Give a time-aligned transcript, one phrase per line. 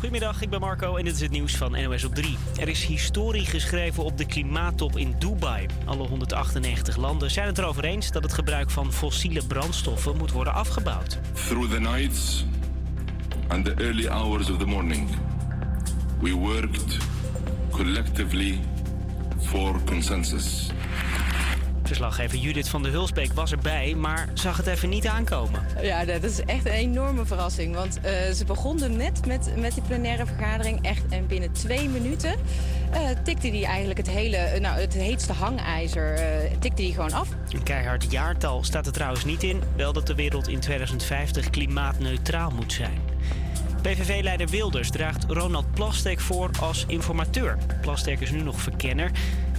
[0.00, 2.36] Goedemiddag, ik ben Marco en dit is het nieuws van NOS op 3.
[2.60, 5.66] Er is historie geschreven op de klimaattop in Dubai.
[5.84, 10.52] Alle 198 landen zijn het erover eens dat het gebruik van fossiele brandstoffen moet worden
[10.52, 11.18] afgebouwd.
[11.32, 12.44] Through the nights
[13.48, 15.08] and the early hours of the morning,
[16.20, 16.96] we worked
[17.70, 18.60] collectively
[19.38, 20.70] for consensus.
[21.90, 25.62] Verslaggever Judith van der Hulsbeek was erbij, maar zag het even niet aankomen.
[25.82, 27.74] Ja, dat is echt een enorme verrassing.
[27.74, 30.82] Want eh, ze begonnen net met, met die plenaire vergadering.
[30.82, 32.34] Echt, en binnen twee minuten
[32.94, 37.12] uh, tikte hij eigenlijk het hele, eh, nou, het heetste hangijzer, uh, tikte hij gewoon
[37.12, 37.28] af.
[37.48, 39.62] Een keihard jaartal staat er trouwens niet in.
[39.76, 43.00] Wel dat de wereld in 2050 klimaatneutraal moet zijn.
[43.82, 47.58] PVV-leider Wilders draagt Ronald Plasterk voor als informateur.
[47.80, 49.10] Plasterk is nu nog verkenner.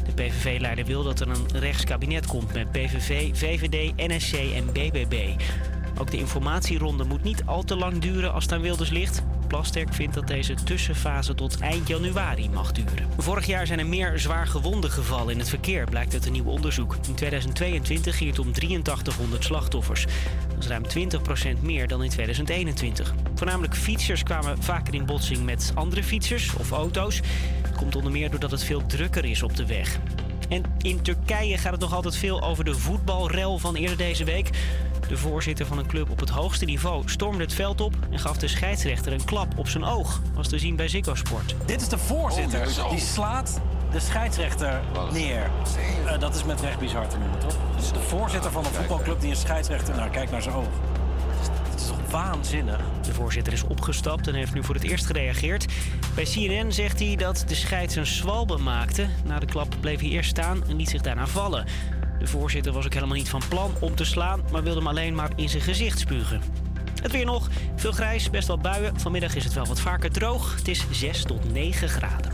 [0.06, 5.42] De PVV-leider wil dat er een rechtskabinet komt met PVV, VVD, NSC en BBB.
[5.98, 9.24] Ook de informatieronde moet niet al te lang duren als het aan Wilders ligt.
[9.48, 13.08] Plasterk vindt dat deze tussenfase tot eind januari mag duren.
[13.18, 16.46] Vorig jaar zijn er meer zwaar gewonden gevallen in het verkeer, blijkt uit een nieuw
[16.46, 16.96] onderzoek.
[17.08, 20.06] In 2022 ging het om 8300 slachtoffers.
[20.50, 20.84] Dat is ruim
[21.58, 23.14] 20% meer dan in 2021.
[23.36, 27.22] Voornamelijk fietsers kwamen vaker in botsing met andere fietsers of auto's.
[27.82, 30.00] Komt onder meer doordat het veel drukker is op de weg.
[30.50, 34.50] En in Turkije gaat het nog altijd veel over de voetbalrel van eerder deze week.
[35.08, 38.38] De voorzitter van een club op het hoogste niveau stormde het veld op en gaf
[38.38, 40.22] de scheidsrechter een klap op zijn oog.
[40.34, 41.56] Was te zien bij Ziggo Sport.
[41.66, 42.68] Dit is de voorzitter.
[42.90, 45.50] Die slaat de scheidsrechter neer.
[46.06, 47.56] Uh, dat is met recht bizar te noemen, toch?
[47.76, 49.96] Dus de voorzitter van een voetbalclub die een scheidsrechter...
[49.96, 50.68] Nou, kijk naar zijn oog.
[51.72, 52.80] Het is toch waanzinnig?
[53.02, 55.66] De voorzitter is opgestapt en heeft nu voor het eerst gereageerd.
[56.16, 59.08] Bij CNN zegt hij dat de scheids een zwalbe maakte.
[59.26, 61.66] Na de klap bleef hij eerst staan en liet zich daarna vallen.
[62.20, 65.16] De voorzitter was ook helemaal niet van plan om te slaan, maar wilde hem alleen
[65.16, 66.42] maar in zijn gezicht spugen.
[67.02, 67.50] Het weer nog.
[67.76, 69.00] Veel grijs, best wel buien.
[69.00, 70.56] Vanmiddag is het wel wat vaker droog.
[70.56, 72.32] Het is 6 tot 9 graden.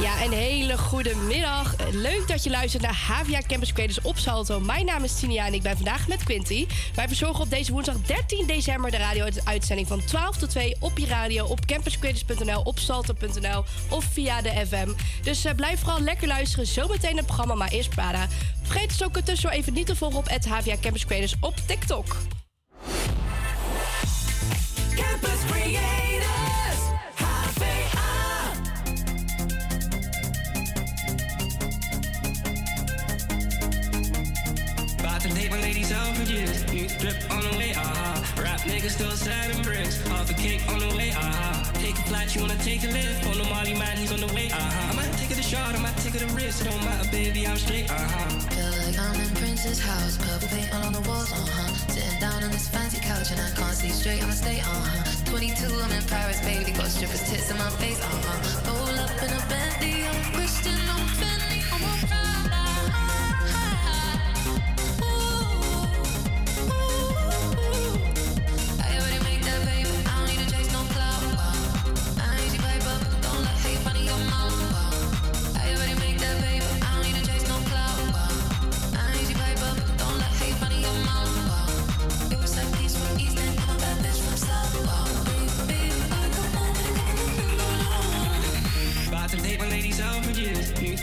[0.00, 1.74] Ja, een hele goede middag.
[1.92, 4.60] Leuk dat je luistert naar Havia Campus Creators op Salto.
[4.60, 6.66] Mijn naam is Tinia en ik ben vandaag met Quinty.
[6.94, 11.06] Wij verzorgen op deze woensdag 13 december de radio-uitzending van 12 tot 2 op je
[11.06, 14.88] radio, op campuscreators.nl, op salto.nl of via de FM.
[15.22, 16.66] Dus uh, blijf vooral lekker luisteren.
[16.66, 18.26] Zometeen het programma, maar eerst Prada.
[18.62, 22.16] Vergeet het ook ertussen even niet te volgen op het Havia Campus Creators op TikTok.
[24.94, 25.97] Campus Creators,
[35.34, 36.64] Date my ladies out for years.
[36.72, 38.34] New drip on the way, ah.
[38.40, 39.96] Rap niggas still sad and bricks.
[40.08, 41.70] Half a cake on the way, ah.
[41.74, 43.26] Take a flight, you wanna take a lift.
[43.26, 44.90] On the Molly man, he's on the way, ah.
[44.90, 46.60] I might take it a shot, I might take it a risk.
[46.62, 47.96] It don't matter, baby, I'm straight, ah.
[48.54, 50.16] Feel like I'm in Prince's house.
[50.18, 51.72] Purple paint all on the walls, uh huh.
[51.94, 55.30] Sitting down on this fancy couch and I can't see straight, I'ma stay, uh huh.
[55.30, 56.72] 22, I'm in Paris, baby.
[56.72, 58.72] Got strippers' tits in my face, uh huh.
[58.72, 61.47] Roll up in a Bentley, I'm Christian, I'm Fendi,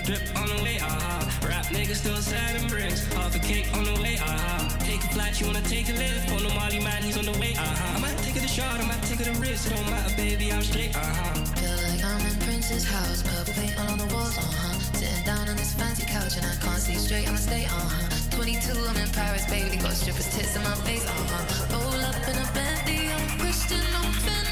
[0.05, 1.25] drip on the way, ah.
[1.41, 3.01] Rap niggas still and bricks.
[3.13, 4.69] Half a cake on the way, ah.
[4.79, 6.31] Take a flight, you wanna take a lift.
[6.31, 7.95] On the Molly man, he's on the way, ah.
[7.95, 9.66] I might take it a shot, I might take it a risk.
[9.66, 11.33] It don't matter, baby, I'm straight, ah.
[11.57, 14.79] Feel like I'm in Prince's house, purple paint all on the walls, uh huh.
[14.93, 18.37] Sitting down on this fancy couch and I can't see straight, I'ma stay, uh huh.
[18.37, 21.73] 22, I'm in Paris, baby, got strippers' tits in my face, uh huh.
[21.73, 24.44] Roll up in a Bentley, I'm Christian, I'm Fendi,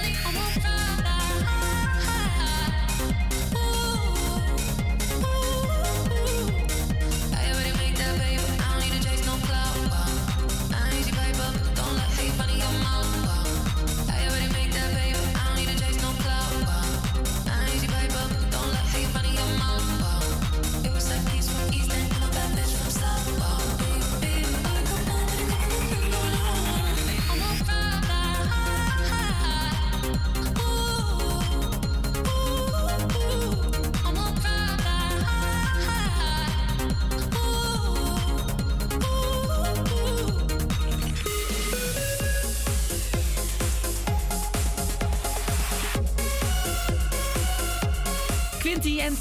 [49.04, 49.16] en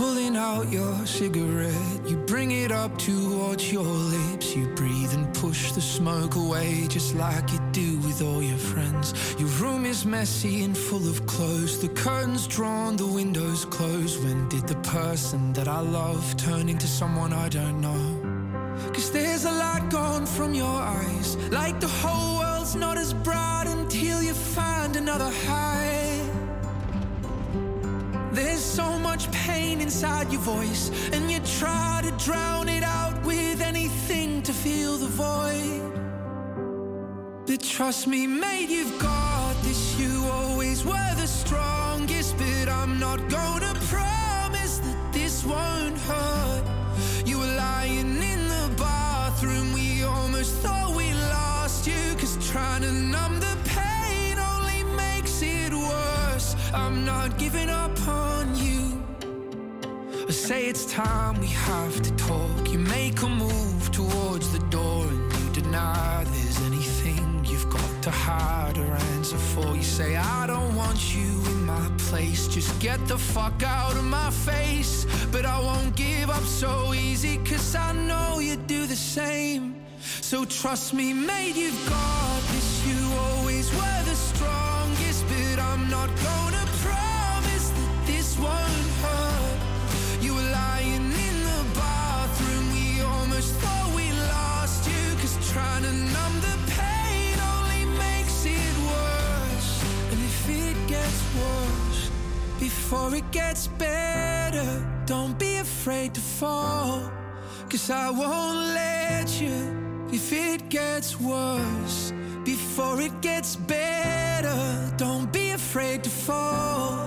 [0.00, 1.74] pulling out your cigarette.
[2.06, 4.56] You bring it up towards your lips.
[4.56, 7.89] You breathe and push the smoke away, just like you do
[8.20, 9.14] with all your friends.
[9.38, 11.80] Your room is messy and full of clothes.
[11.80, 14.22] The curtains drawn, the windows closed.
[14.24, 18.02] When did the person that I love turn into someone I don't know?
[18.92, 21.36] Cause there's a light gone from your eyes.
[21.50, 26.18] Like the whole world's not as bright until you find another high.
[28.32, 33.60] There's so much pain inside your voice, and you try to drown it out with
[33.60, 35.99] anything to fill the void.
[37.50, 39.98] But trust me, mate, you've got this.
[39.98, 46.62] You always were the strongest, but I'm not gonna promise that this won't hurt.
[47.26, 52.92] You were lying in the bathroom, we almost thought we lost you, cause trying to
[52.92, 56.54] numb the pain only makes it worse.
[56.72, 59.02] I'm not giving up on you.
[60.28, 62.70] I say it's time we have to talk.
[62.70, 66.60] You make a move towards the door and you deny there's
[68.02, 69.76] to hide or answer for.
[69.76, 72.48] You say, I don't want you in my place.
[72.48, 75.06] Just get the fuck out of my face.
[75.30, 79.84] But I won't give up so easy, cause I know you do the same.
[80.00, 82.86] So trust me, mate, you've got this.
[82.86, 89.58] You always were the strongest, but I'm not gonna promise that this won't hurt.
[90.22, 91.09] You were lying
[102.58, 107.10] before it gets better, don't be afraid to fall.
[107.68, 112.12] Cause I won't let you if it gets worse.
[112.44, 116.98] Before it gets better, don't be afraid to fall.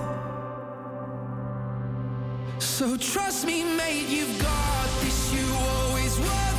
[2.58, 5.32] So trust me, mate, you've got this.
[5.34, 6.53] You always were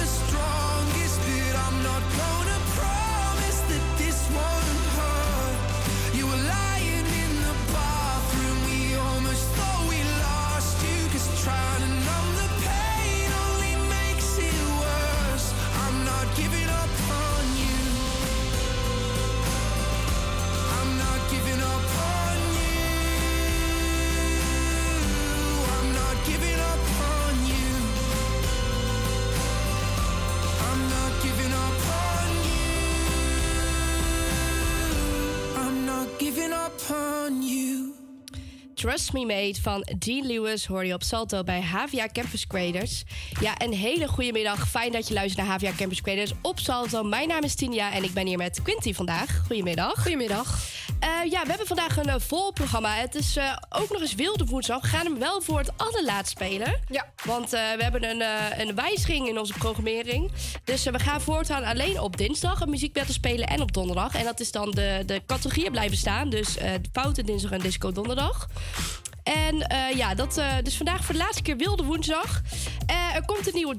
[38.75, 43.03] Trust Me Mate van Dean Lewis hoor je op Salto bij HVA Campus Creators.
[43.39, 44.69] Ja, een hele goede middag.
[44.69, 47.03] Fijn dat je luistert naar HVA Campus Creators op Salto.
[47.03, 49.41] Mijn naam is Tinia en ik ben hier met Quinty vandaag.
[49.47, 50.01] Goedemiddag.
[50.01, 50.63] Goedemiddag.
[50.99, 52.95] Eh, ja, we hebben vandaag een eh, vol programma.
[52.95, 54.81] Het is eh, ook nog eens Wilde Woensdag.
[54.81, 56.79] We gaan hem wel voor het allerlaatst spelen.
[56.87, 57.05] Ja.
[57.25, 58.23] Want we hebben een,
[58.59, 60.31] een wijziging in onze programmering.
[60.63, 64.15] Dus we gaan voortaan alleen op dinsdag een muziekbattle spelen en op donderdag.
[64.15, 66.29] En dat is dan de, de categorieën blijven staan.
[66.29, 68.47] Dus eh foute dinsdag en disco donderdag.
[69.25, 72.41] En eh, ja, dat eh, dus vandaag voor de laatste keer Wilde Woensdag.
[72.85, 73.73] Eh, er komt een nieuw,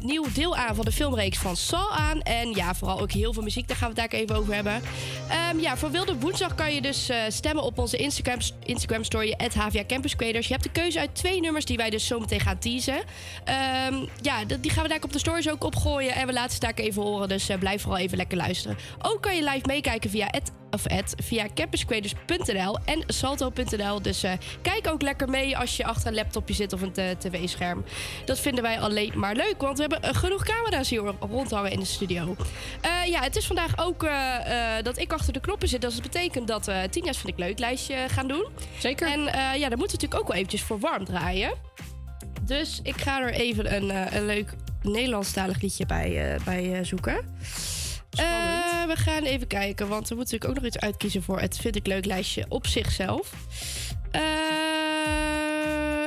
[0.00, 2.22] nieuw deel aan van de filmreeks van Saw aan.
[2.22, 4.82] En ja, vooral ook heel veel muziek, daar gaan we het daar even over hebben.
[5.28, 9.84] Ehm, ja, voor Wilde Woensdag kan je dus stemmen op onze Instagram, Instagram story, HVA
[9.86, 10.46] Campus Creators.
[10.46, 13.02] Je hebt de keuze uit twee nummers die wij dus zo meteen gaan teasen.
[13.44, 16.14] Ehm, ja, die gaan we daar op de stories ook opgooien.
[16.14, 18.76] En we laten ze daar even horen, dus blijf vooral even lekker luisteren.
[19.02, 20.82] Ook kan je live meekijken via het of
[21.22, 24.02] via campuscreators.nl en salto.nl.
[24.02, 24.32] Dus eh,
[24.62, 27.84] kijk ook lekker mee als je achter een laptopje zit of een t- tv-scherm.
[28.24, 31.78] Dat vinden wij alleen maar leuk, want we hebben eh, genoeg camera's hier rondhangen in
[31.78, 32.36] de studio.
[32.80, 35.80] Eh, ja, het is vandaag ook eh, eh, dat ik achter de knoppen zit.
[35.80, 38.46] Dus dat betekent dat we Tina's vind ik leuk lijstje gaan doen.
[38.78, 39.08] Zeker.
[39.08, 41.54] En eh, ja, daar moeten we natuurlijk ook wel eventjes voor warm draaien.
[42.42, 46.84] Dus ik ga er even een, eh, een leuk Nederlandstalig liedje bij, eh, bij eh,
[46.84, 47.16] zoeken.
[48.16, 51.56] Eh, we gaan even kijken, want we moeten natuurlijk ook nog iets uitkiezen voor het
[51.56, 53.32] Vind ik Leuk lijstje op zichzelf.
[54.10, 54.22] Eh,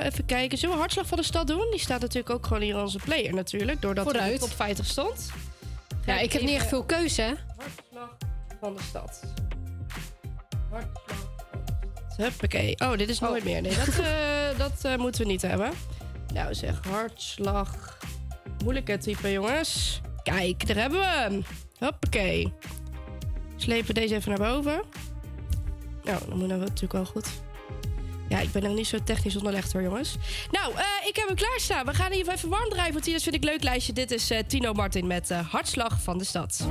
[0.05, 1.67] even kijken, zullen we Hartslag van de Stad doen?
[1.71, 4.41] Die staat natuurlijk ook gewoon hier in onze player natuurlijk, doordat hij in Vooruit.
[4.41, 5.31] de top 50 stond.
[6.05, 7.35] Ga Ja, ik heb niet echt veel keuze?
[7.57, 8.17] Hartslag
[8.61, 9.23] van de Stad.
[10.69, 11.27] Hartslag.
[12.17, 12.75] Huppakee.
[12.79, 13.61] Oh, dit is nooit meer.
[13.61, 15.71] Nee, dat, eh, dat moeten we niet hebben.
[16.33, 17.97] Nou zeg, hartslag.
[18.63, 20.01] Moeilijke type, jongens.
[20.23, 21.43] Kijk, daar hebben we hem.
[21.79, 22.53] Hoppakee.
[23.55, 24.81] Slepen deze even naar boven.
[26.03, 27.27] Nou, dan moet dat natuurlijk wel goed.
[28.29, 30.15] Ja, ik ben nog niet zo technisch onderlegd hoor, jongens.
[30.51, 31.85] Nou, eh, ik heb hem klaarstaan.
[31.85, 33.93] We gaan hier even warm draaien, want hier vind ik leuk lijstje.
[33.93, 36.67] Dit is eh, Tino Martin met eh, Hartslag van de Stad.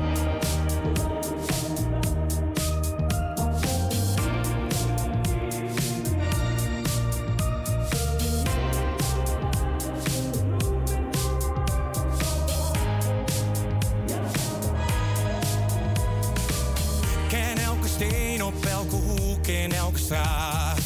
[19.73, 20.79] elke straat.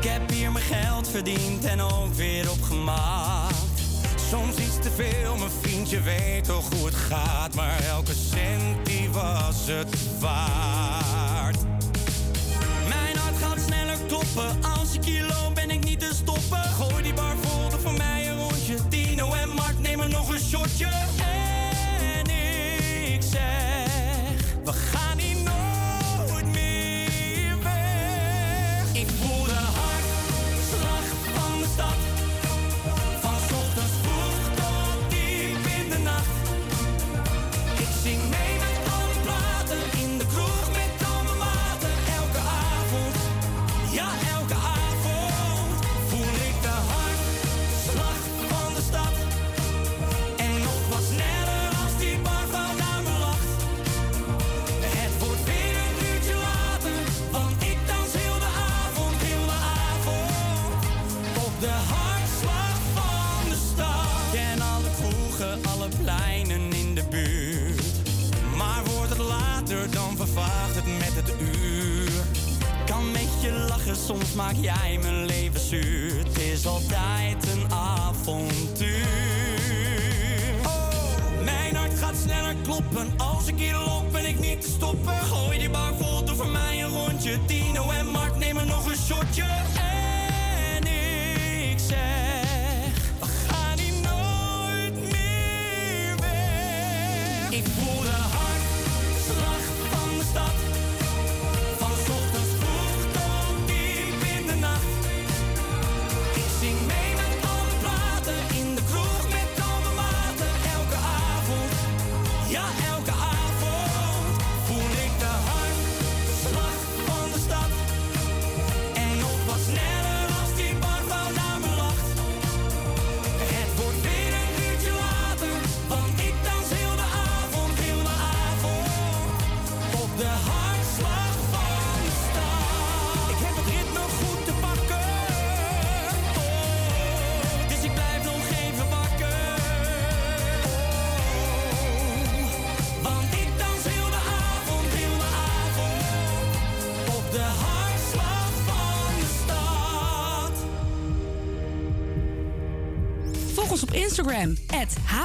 [0.00, 3.54] Ik heb hier mijn geld verdiend en ook weer opgemaakt.
[4.30, 7.54] Soms iets te veel, mijn vriendje weet toch hoe het gaat.
[7.54, 11.58] Maar elke cent die was het waard.
[12.88, 14.64] Mijn hart gaat sneller kloppen.
[14.78, 16.62] Als ik hier loop ben ik niet te stoppen.
[16.62, 18.88] Gooi die bar vol, voor mij een rondje.
[18.88, 20.88] Tino en Mark nemen nog een shotje.
[74.62, 76.22] jij mijn leven zuur.
[76.52, 79.06] Is altijd een avontuur.
[80.64, 83.12] Oh, mijn hart gaat sneller kloppen.
[83.16, 85.12] Als ik hier loop ben ik niet te stoppen.
[85.14, 86.01] Gooi die bank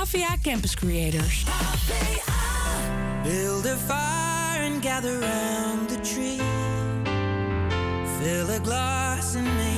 [0.08, 1.44] HVA Campus Creators.
[3.26, 6.38] Build a fire and gather round the tree.
[8.18, 9.77] Fill a glass and make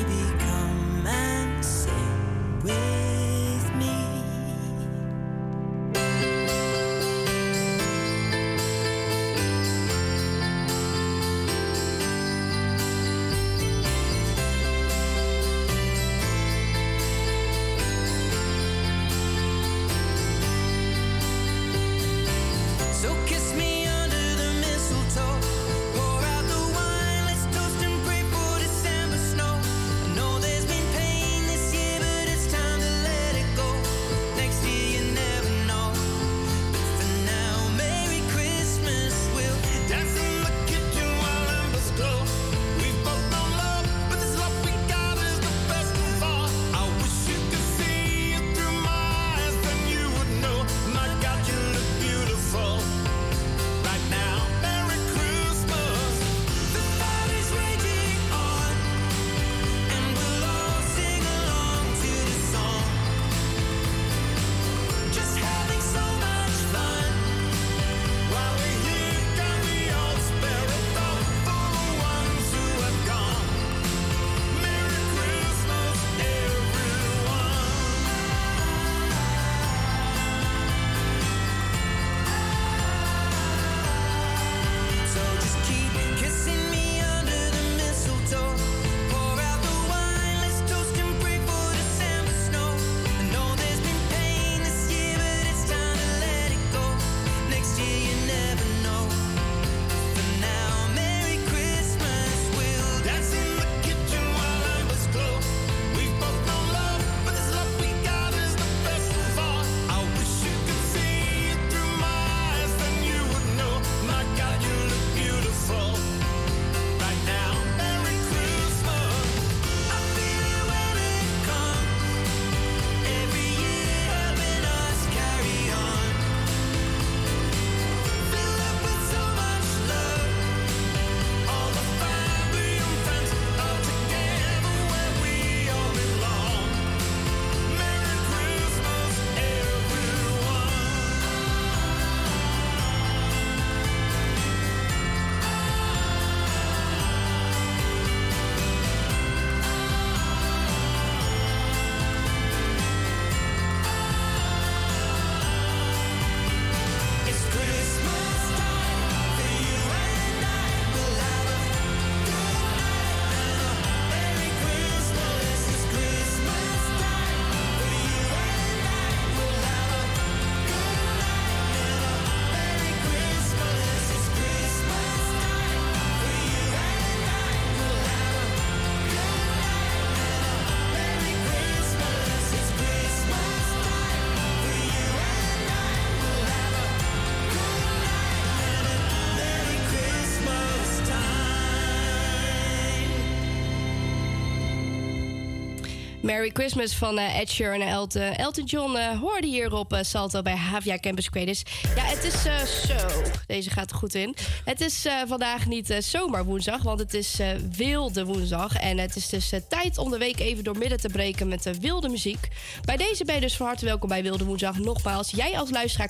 [196.29, 200.03] Merry Christmas van eh, Ed Sheeran en Elton, Elton John eh, hoorde hier op eh,
[200.03, 201.63] Salto bij Havia Campus Creators.
[201.95, 203.21] Ja, het is eh, zo.
[203.47, 204.35] Deze gaat er goed in.
[204.65, 208.75] Het is eh, vandaag niet eh, zomaar woensdag, want het is eh, wilde woensdag.
[208.75, 211.63] En het is dus eh, tijd om de week even door midden te breken met
[211.63, 212.47] de wilde muziek.
[212.85, 214.77] Bij deze ben je dus van harte welkom bij Wilde Woensdag.
[214.77, 216.09] Nogmaals, jij als luisteraar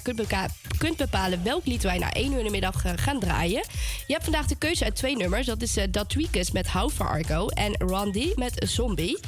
[0.78, 3.64] kunt, bepalen welk lied wij na 1 uur in de middag eh, gaan draaien.
[4.08, 5.46] Je hebt vandaag de keuze uit twee nummers.
[5.46, 6.16] Dat is eh Dat
[6.52, 9.20] met How Far Argo en Randy met Zombie.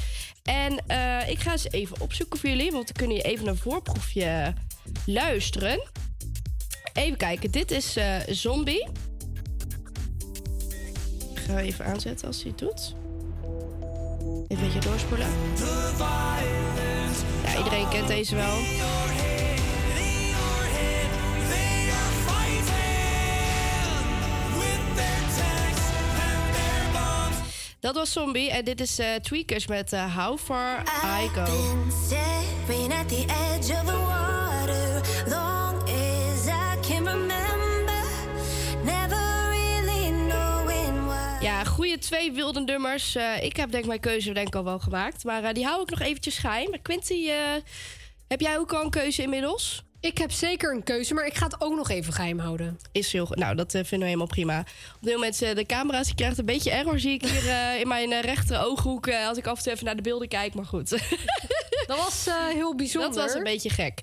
[0.43, 3.57] En eh, ik ga ze even opzoeken voor jullie, want dan kunnen je even een
[3.57, 4.53] voorproefje
[5.05, 5.81] luisteren.
[6.93, 8.88] Even kijken, dit is eh, Zombie.
[11.33, 12.96] Ik ga even aanzetten als hij het doet.
[14.48, 15.27] Even een beetje doorspoelen.
[17.44, 18.57] Ja, iedereen kent deze wel.
[27.81, 30.83] Dat was Zombie en dit is eh, Tweakers met eh, How Far
[31.22, 31.46] I Go.
[32.05, 38.03] Staring at the edge of the water, long as I can remember,
[38.83, 41.41] never really knowing what.
[41.41, 43.15] Ja, goede twee wilde nummers.
[43.15, 45.24] Eh, ik heb denk mijn keuze denk ik al wel gemaakt.
[45.24, 46.70] Maar die hou ik nog eventjes geheim.
[46.70, 47.29] Maar Quinty,
[48.27, 49.83] heb jij ook al een keuze inmiddels?
[50.01, 52.79] Ik heb zeker een keuze, maar ik ga het ook nog even geheim houden.
[52.92, 53.37] Is heel goed.
[53.37, 54.59] Nou, dat eh, vinden we helemaal prima.
[54.96, 57.79] Op dit moment, eh, de camera's, je krijgt een beetje error, zie ik hier eh,
[57.79, 59.09] in mijn rechter ooghoek.
[59.09, 60.90] als ik af en toe even naar de beelden kijk, maar goed.
[61.87, 63.14] Dat was heel bijzonder.
[63.14, 64.00] Dat was een beetje gek.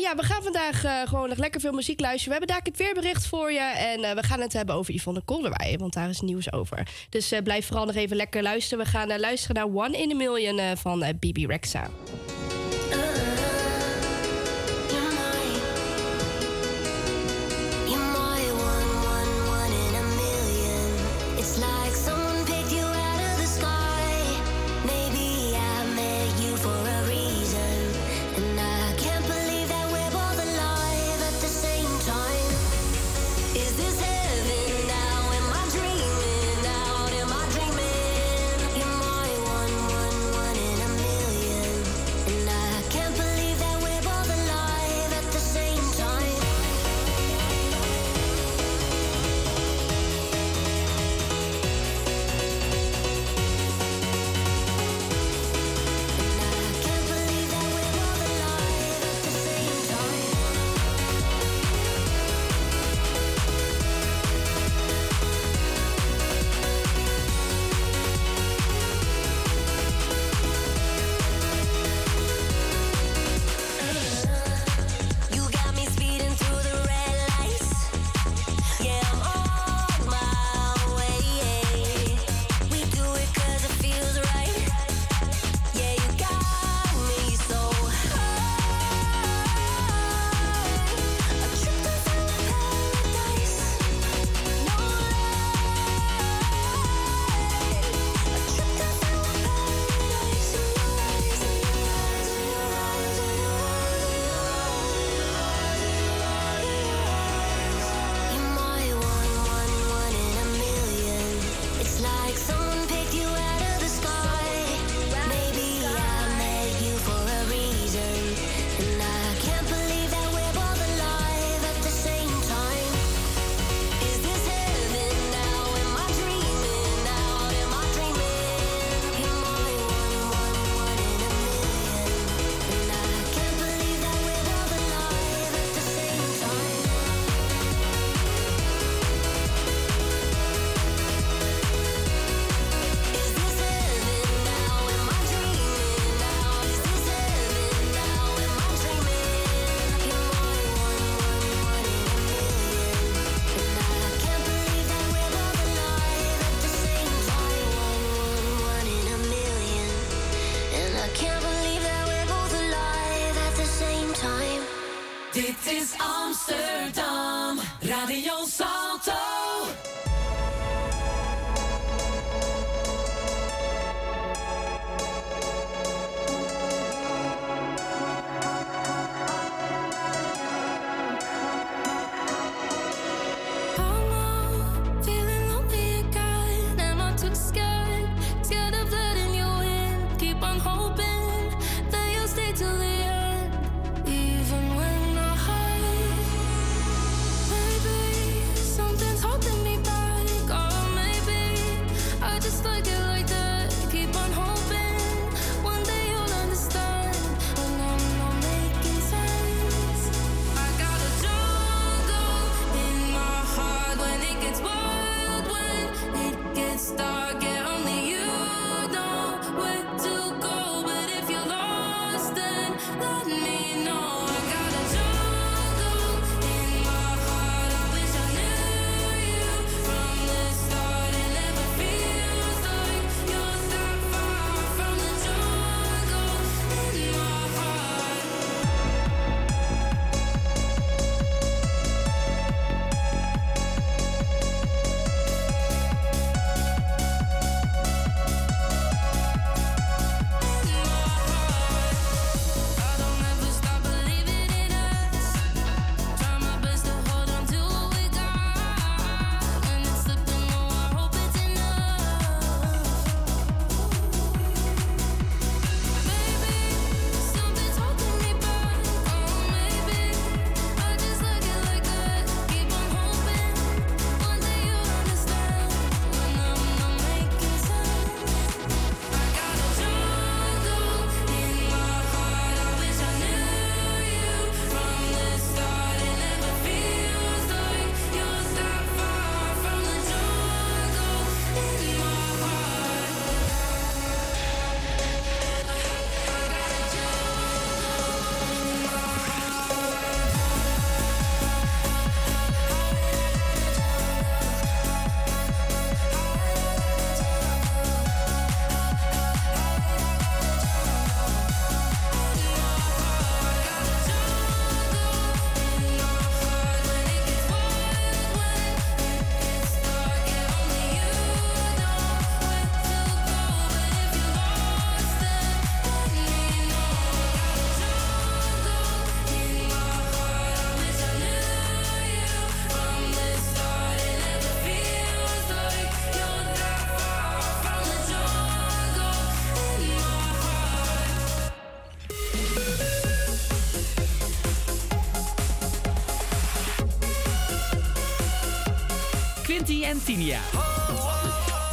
[0.00, 2.28] Ja, we gaan vandaag gewoon nog lekker veel muziek luisteren.
[2.28, 3.60] We hebben daar het weerbericht voor je.
[3.60, 6.88] En we gaan het hebben over Yvonne Kolderwij, want daar is nieuws over.
[7.08, 8.84] Dus blijf vooral nog even lekker luisteren.
[8.84, 11.90] We gaan luisteren naar One in a Million van Bibi Rexa.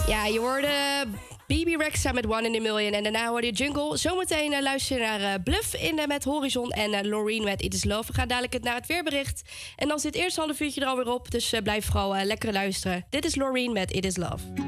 [0.08, 1.06] Ja, je hoorde
[1.47, 2.93] BB Rexa met One in a Million.
[2.93, 3.97] En daarna hoorde je Jungle.
[3.97, 7.73] Zometeen eh, luister je naar eh, Bluff in, eh, met Horizon en Loreen met It
[7.73, 8.08] is Love.
[8.08, 9.41] We gaan dadelijk naar het weerbericht.
[9.75, 11.32] En dan zit eerst een half uurtje er alweer op.
[11.32, 13.06] Dus blijf vooral lekker luisteren.
[13.10, 14.61] Dit is Loreen met It is Love.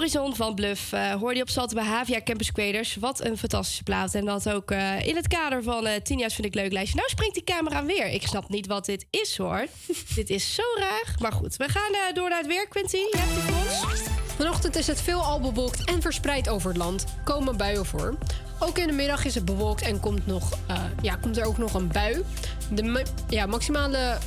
[0.00, 2.96] Horizon van Bluff eh, hoorde je op bij Havia Campus Creators.
[2.96, 4.14] Wat een fantastische plaat.
[4.14, 6.96] En dat ook eh, in het kader van eh Tinia's Vind ik Leuk lijstje.
[6.96, 8.06] Nou springt die camera weer.
[8.06, 9.66] Ik snap niet wat dit is hoor.
[10.14, 11.14] dit is zo raar.
[11.18, 12.68] Maar goed, we gaan eh, door naar het weer.
[12.68, 14.00] Quinty, je hebt die voor ons.
[14.36, 17.04] Vanochtend is het veelal bewolkt en verspreid over het land.
[17.24, 18.18] Komen buien voor.
[18.58, 20.58] Ook in de middag is het bewolkt en komt, nog,
[21.02, 22.24] ja, komt er ook nog een bui.
[22.70, 24.18] De, ja, maximale,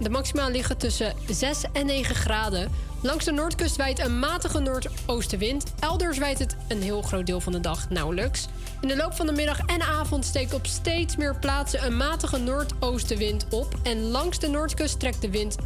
[0.00, 2.70] de maximale liggen tussen 6 en 9 graden.
[3.02, 5.72] Langs de noordkust waait een matige noordoostenwind.
[5.80, 8.48] Elders waait het een heel groot deel van de dag nauwelijks.
[8.80, 12.38] In de loop van de middag en avond steekt op steeds meer plaatsen een matige
[12.38, 13.74] noordoostenwind op.
[13.82, 15.56] En langs de noordkust trekt de wind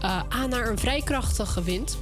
[0.00, 1.98] eh, aan naar een vrij krachtige wind.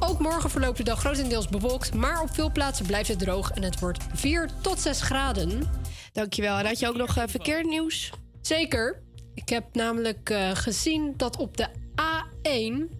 [0.00, 3.62] Ook morgen verloopt de dag grotendeels bewolkt, maar op veel plaatsen blijft het droog en
[3.62, 5.70] het wordt 4 tot 6 graden.
[6.12, 6.58] Dankjewel.
[6.58, 8.12] En had je ook nog uh, verkeernieuws?
[8.40, 9.07] Zeker.
[9.38, 11.68] Ik heb namelijk eh, gezien dat op de
[12.00, 12.94] A1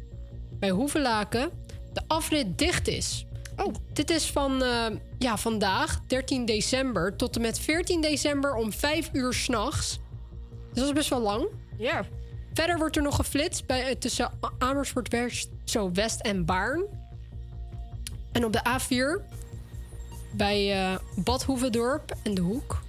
[0.58, 1.50] bij Hoevelaken
[1.92, 3.26] de afrit dicht is.
[3.56, 3.74] Oh.
[3.92, 4.86] Dit is van eh,
[5.18, 9.98] ja, vandaag, 13 december, tot en met 14 december om 5 uur s'nachts.
[10.50, 11.46] Dus dat is best wel lang.
[11.78, 12.04] Ja.
[12.54, 16.84] Verder wordt er nog geflitst bij, eh, tussen Amersfoort West, zo West en Baarn.
[18.32, 19.22] En op de A4
[20.30, 22.82] bij eh Bad Hoeverdorp en De Hoek.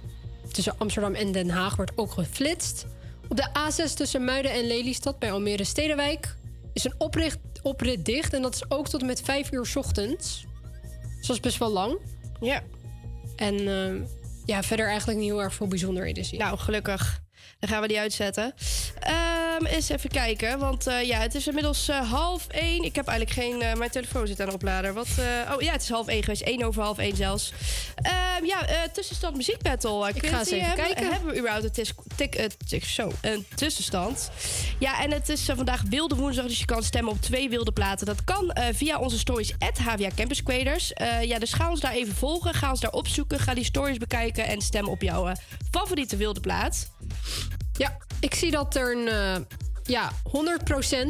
[0.52, 2.86] Tussen Amsterdam en Den Haag wordt ook geflitst.
[3.30, 6.36] Op de A6 tussen Muiden en Lelystad bij Almere Stedenwijk
[6.72, 8.32] is een opricht, oprit dicht.
[8.32, 10.46] En dat is ook tot en met 5 uur 's ochtends.
[11.18, 11.98] Dus dat is best wel lang.
[12.40, 12.62] Ja.
[13.36, 14.08] En eh,
[14.44, 16.40] ja, verder eigenlijk niet heel erg veel bijzonderheden zien.
[16.40, 17.22] Nou, gelukkig.
[17.60, 18.54] Dan gaan we die uitzetten.
[19.00, 22.84] Ehm eens even kijken, want eh, ja, het is inmiddels eh, half één.
[22.84, 23.62] Ik heb eigenlijk geen...
[23.62, 24.92] eh, mijn telefoon zit aan de oplader.
[24.92, 25.08] Wat,
[25.54, 26.42] oh ja, het is half één geweest.
[26.42, 27.52] één over half één zelfs.
[27.94, 30.08] Ehm, ja, tussenstand muziekbattle.
[30.14, 31.12] Ik ga eens even hebben, kijken.
[31.12, 34.30] Hebben we überhaupt een, tis, tik, tik- zo, een tussenstand?
[34.78, 38.06] Ja, en het is vandaag wilde woensdag, dus je kan stemmen op twee wilde platen.
[38.06, 40.42] Dat kan via onze stories at HVA Campus.
[40.42, 42.54] Eh, ja, dus ga ons daar even volgen.
[42.54, 43.38] Ga ons daar opzoeken.
[43.38, 45.32] Ga die stories bekijken en stem op jouw
[45.70, 46.90] favoriete wilde plaat.
[47.80, 49.08] Ja, ik zie dat er een...
[49.08, 49.36] eh,
[49.82, 50.12] ja,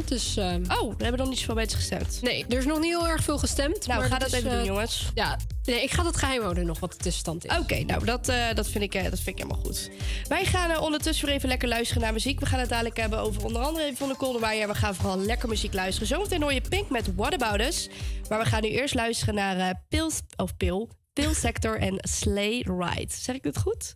[0.02, 0.36] 100% dus...
[0.38, 2.22] Oh, we hebben nog niet zoveel mensen gestemd.
[2.22, 3.86] Nee, er is nog niet heel erg veel gestemd.
[3.86, 5.10] Nou, maar ga dat is, even doen, eh, jongens.
[5.14, 7.58] Ja, nee, ik ga dat geheim houden nog wat de tussenstand is.
[7.58, 9.90] Oké, nou, dat, eh, dat, vind ik, dat vind ik helemaal goed.
[10.28, 12.40] Wij gaan ondertussen weer even lekker luisteren naar muziek.
[12.40, 14.68] We gaan het dadelijk hebben over onder andere even van de Kolderweijer.
[14.68, 16.08] We gaan vooral lekker muziek luisteren.
[16.08, 17.88] Zometeen hoor je Pink met What About Us.
[18.28, 23.12] Maar we gaan nu eerst luisteren naar Pils, of Pil, Pil Sector en Slay Ride.
[23.12, 23.94] Zeg ik dit goed?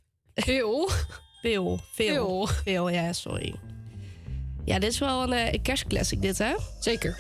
[1.45, 2.49] Pil, Pil.
[2.65, 3.55] Pil, ja, sorry.
[4.65, 6.55] Ja, dit is wel een, eh, een kerstclassic dit, hè?
[6.81, 7.17] Zeker.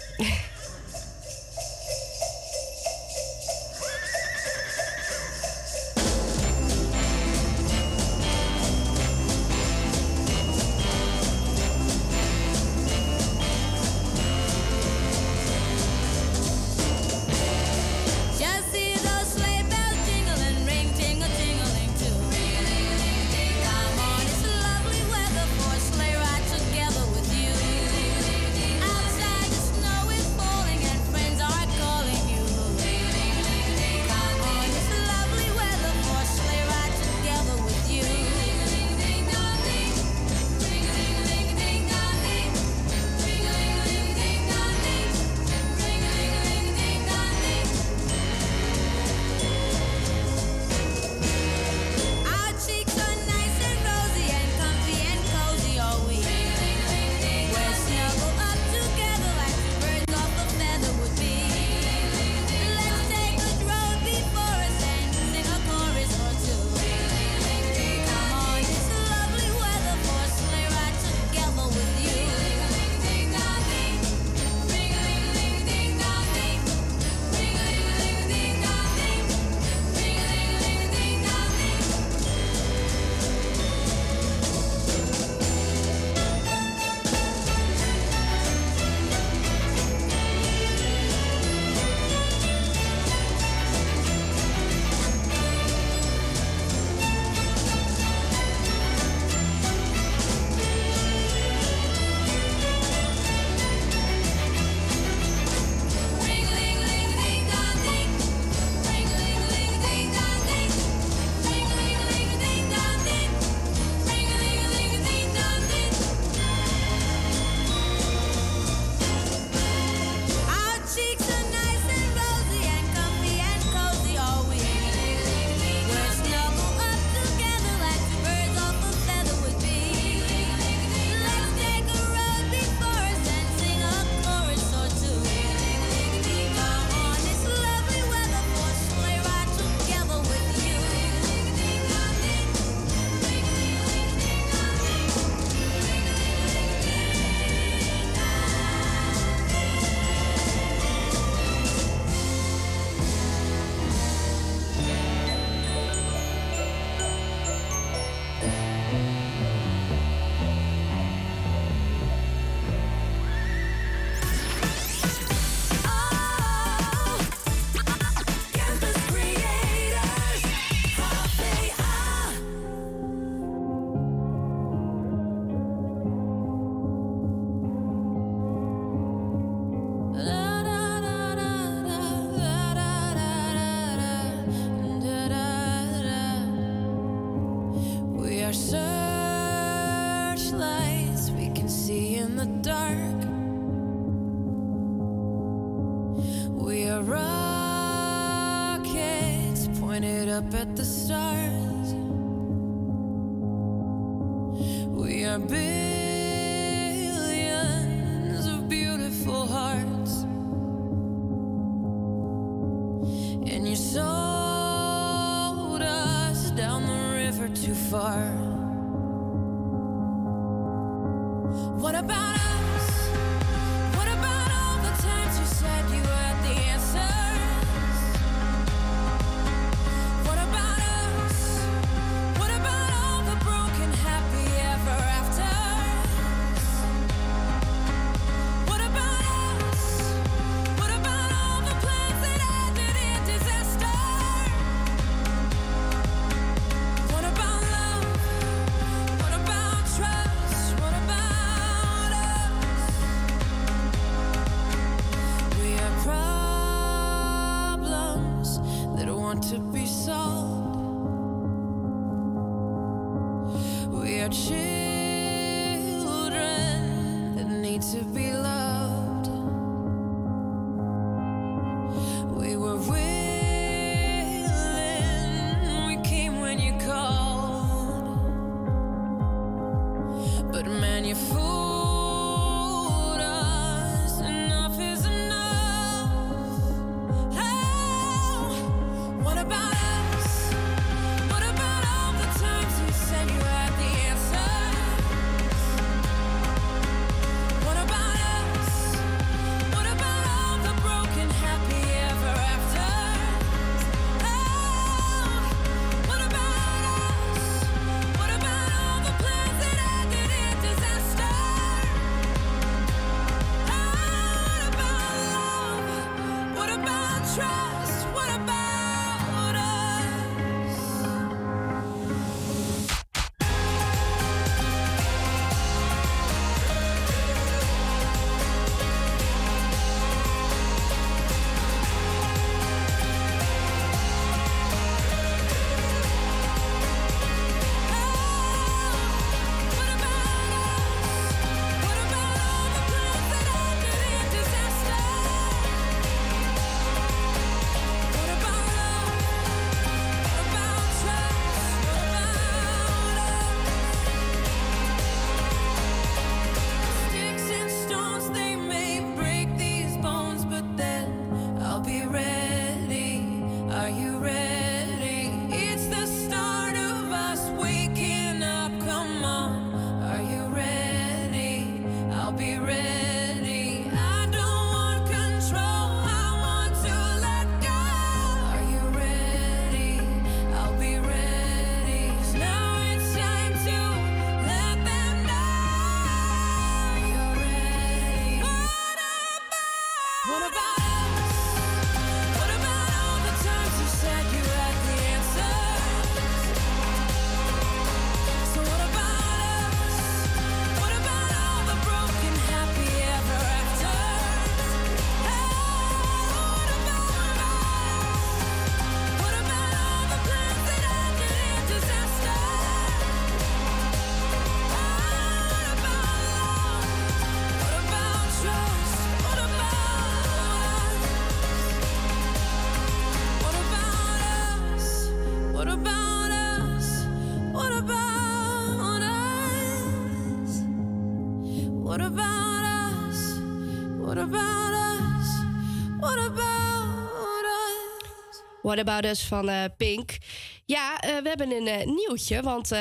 [438.74, 440.16] What About Us van eh, Pink.
[440.64, 442.72] Ja, eh, we hebben een eh, nieuwtje, want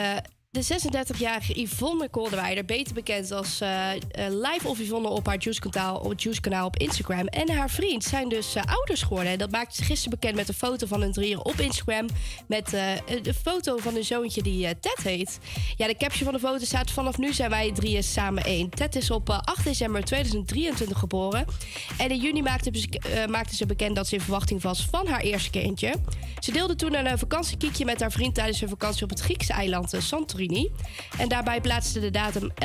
[0.53, 3.99] de 36-jarige Yvonne Kolderweijer, beter bekend als eh, eh,
[4.29, 7.27] Live of Yvonne op haar Juice-kanaal op, Juice op Instagram...
[7.27, 9.37] en haar vriend zijn dus eh, ouders geworden.
[9.37, 12.07] Dat maakte ze gisteren bekend met een foto van hun drieën op Instagram...
[12.47, 15.39] met uh, een foto van hun zoontje die Ted heet.
[15.77, 16.91] Ja, de caption van de foto staat...
[16.91, 18.69] vanaf nu zijn wij drieën samen één.
[18.69, 21.45] Ted is op 8 december 2023 geboren.
[21.97, 22.71] En in juni maakte,
[23.29, 25.93] maakte, ze bekend dat ze in verwachting was van haar eerste kindje.
[26.39, 28.35] Ze deelde toen een vakantiekiekje met haar vriend...
[28.35, 30.42] tijdens hun vakantie op het Griekse eiland Santorini
[31.17, 32.55] en daarbij plaatste de datum 11-12-2023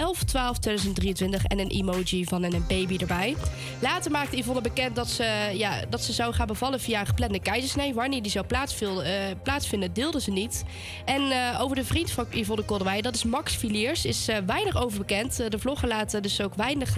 [1.42, 3.36] en een emoji van een baby erbij.
[3.80, 7.40] Later maakte Yvonne bekend dat ze, ja, dat ze zou gaan bevallen via een geplande
[7.40, 7.94] keizersnee.
[7.94, 10.64] Wanneer die zou plaatsvinden, eh, plaatsvinden deelde ze niet.
[11.04, 14.76] En eh, over de vriend van Yvonne Kolderwij, dat is Max Villiers, is eh, weinig
[14.82, 15.40] over bekend.
[15.40, 16.96] Eh, de vlogger laat eh, dus ook weinig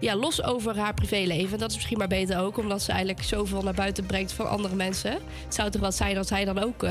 [0.00, 1.58] ja, los over haar privéleven.
[1.58, 4.74] Dat is misschien maar beter ook, omdat ze eigenlijk zoveel naar buiten brengt van andere
[4.74, 5.12] mensen.
[5.44, 6.86] Het zou toch wel zijn dat zij dan ook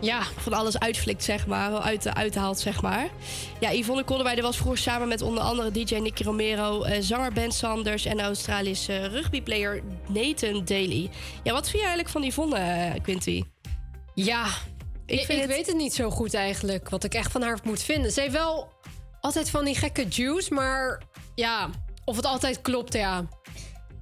[0.00, 1.72] ja, van alles uitflikt, zeg maar.
[1.80, 3.08] Uit, uithaalt, zeg maar.
[3.60, 6.82] Ja, Yvonne Kolderweide was vroeger samen met onder andere DJ Nicky Romero...
[6.82, 11.10] eh, zanger Ben Sanders en Australische rugbyplayer Nathan Daly.
[11.42, 13.42] Ja, wat vind je eigenlijk van Yvonne, eh, Quinty?
[14.14, 14.46] Ja,
[15.06, 16.88] ik, ik het- weet het niet zo goed eigenlijk.
[16.88, 18.12] Wat ik echt van haar moet vinden.
[18.12, 18.72] Ze heeft wel
[19.20, 21.02] altijd van die gekke juice, maar
[21.34, 21.70] ja,
[22.04, 23.24] of het altijd klopt, ja.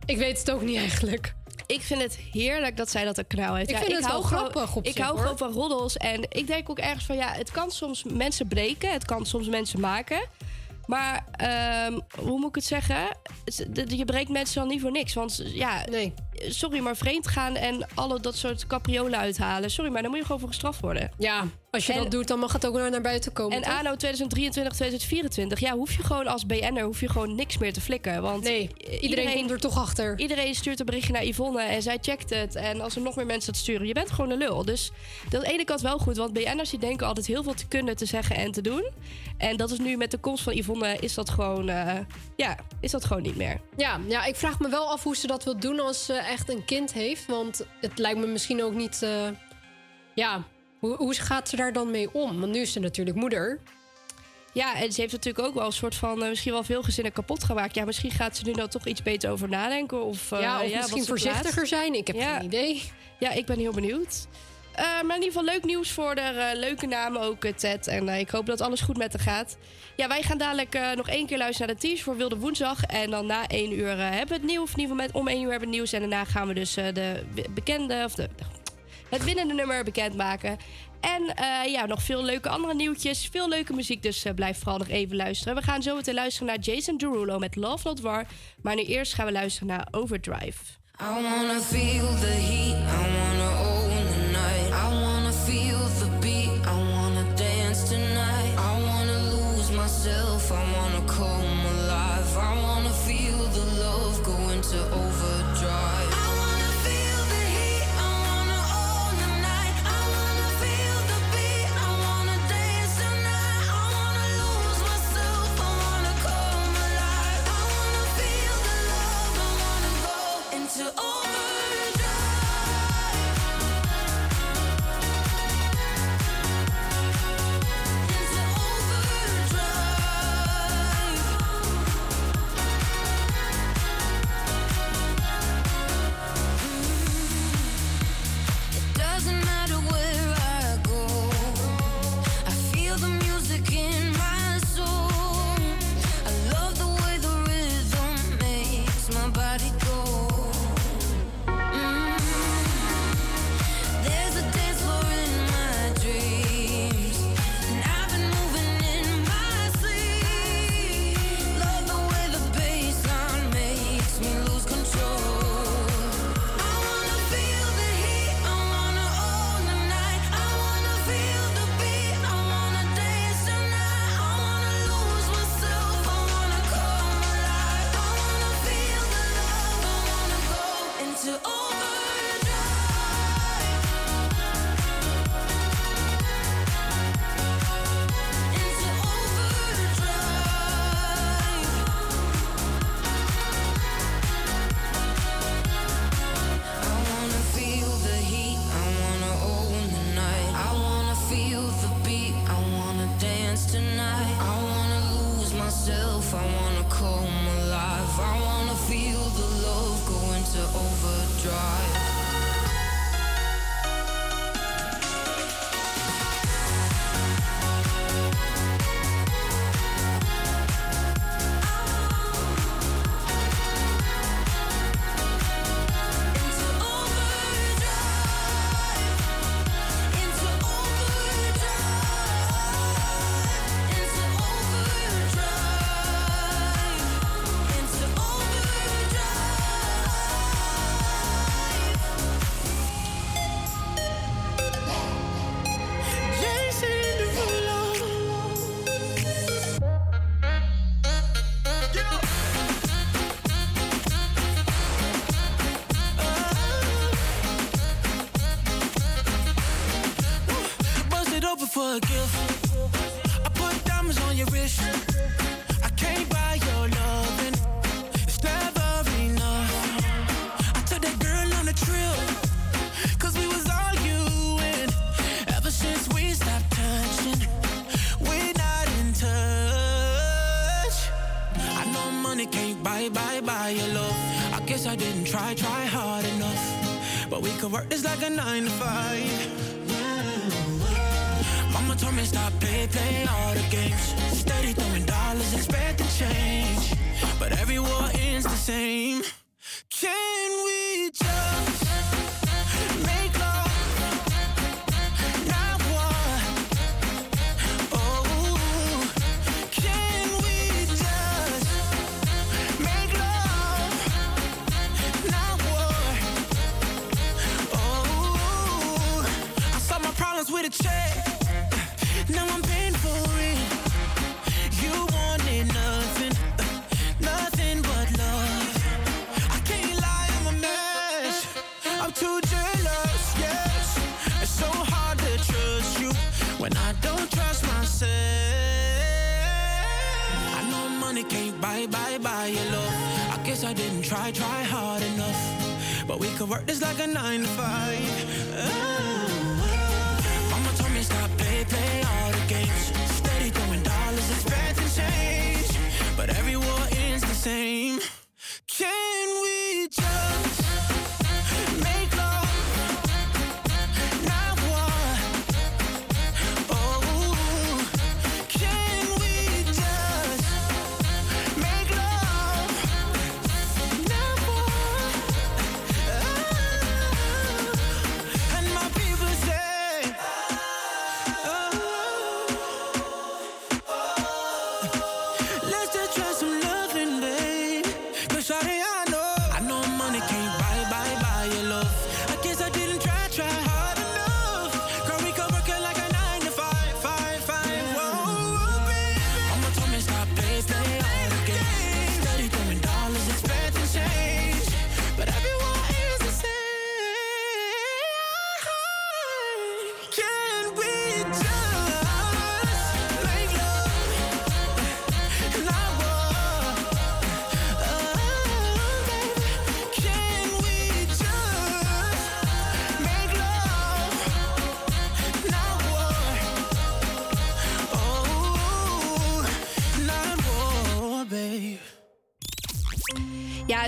[0.04, 1.34] Ik weet het ook niet eigenlijk.
[1.66, 3.70] Ik vind het heerlijk dat zij dat een knauw heeft.
[3.70, 5.22] Ik Ja, vind het wel hou gewoon- grappig op Ik zich, hou hoor.
[5.22, 5.96] gewoon van roddels.
[5.96, 8.92] En ik denk ook ergens van ja, het kan soms mensen breken.
[8.92, 10.20] Het kan soms mensen maken.
[10.86, 12.96] Maar ehm, hoe moet ik het zeggen?
[13.44, 15.14] Het- Je breekt mensen dan niet voor niks.
[15.14, 15.84] Want ja,
[16.48, 19.70] sorry, maar vreemd gaan en alle dat soort capriolen uithalen.
[19.70, 21.10] Sorry, maar dan moet je gewoon voor gestraft worden.
[21.18, 21.44] Ja,
[21.76, 23.56] als je En- dat doet, dan mag het ook naar naar buiten komen.
[23.56, 23.78] En toch?
[23.78, 27.80] anno 2023, 2024, ja, hoef je gewoon als BN'er hoef je gewoon niks meer te
[27.80, 28.22] flikken.
[28.22, 28.70] Want Nee,
[29.00, 30.18] iedereen komt er toch achter.
[30.18, 32.54] Iedereen stuurt een berichtje naar Yvonne en zij checkt het.
[32.54, 34.64] En als er nog meer mensen dat sturen, je bent gewoon een lul.
[34.64, 34.90] Dus
[35.28, 37.54] dat is aan de ene kant wel goed, want BN'ers die denken altijd heel veel
[37.54, 38.90] te kunnen, te zeggen en te doen.
[39.38, 41.94] En dat is nu met de komst van Yvonne, is dat gewoon, eh,
[42.36, 43.60] ja, is dat gewoon niet meer.
[43.76, 46.48] Ja, ja, ik vraag me wel af hoe ze dat wil doen als ze echt
[46.48, 47.26] een kind heeft.
[47.26, 49.02] Want het lijkt me misschien ook niet.
[49.02, 49.10] eh,
[50.14, 50.44] ja,
[50.86, 52.40] hoe, hoe gaat ze daar dan mee om?
[52.40, 53.58] Want nu is ze natuurlijk moeder.
[54.52, 57.12] Ja, en ze heeft natuurlijk ook wel een soort van, eh, misschien wel veel gezinnen
[57.12, 57.74] kapot gemaakt.
[57.74, 60.04] Ja, misschien gaat ze nu nou toch iets beter over nadenken.
[60.04, 61.94] Of, eh, ja, of misschien voorzichtiger zijn.
[61.94, 62.36] Ik heb Ja.
[62.36, 62.82] geen idee.
[63.18, 64.26] Ja, ik ben heel benieuwd.
[64.72, 67.86] Eh, maar in ieder geval leuk nieuws voor de leuke namen ook, Ted.
[67.86, 69.56] En ik hoop dat alles goed met haar gaat.
[69.96, 72.82] Ja, wij gaan dadelijk nog één keer luisteren naar de tease voor Wilde Woensdag.
[72.82, 74.72] En dan na één uur hebben we het nieuws.
[74.72, 75.92] In ieder geval met, om één uur hebben we het nieuws.
[75.92, 78.28] En daarna gaan we dus de bekende, of de,
[79.16, 80.56] het winnende nummer bekendmaken.
[81.00, 83.28] En eh, ja, nog veel leuke andere nieuwtjes.
[83.30, 85.54] Veel leuke muziek, dus eh, blijf vooral nog even luisteren.
[85.54, 88.26] We gaan zo meteen luisteren naar Jason Derulo met Love Not War.
[88.62, 90.62] Maar nu eerst gaan we luisteren naar Overdrive.
[91.00, 93.85] I feel the heat, I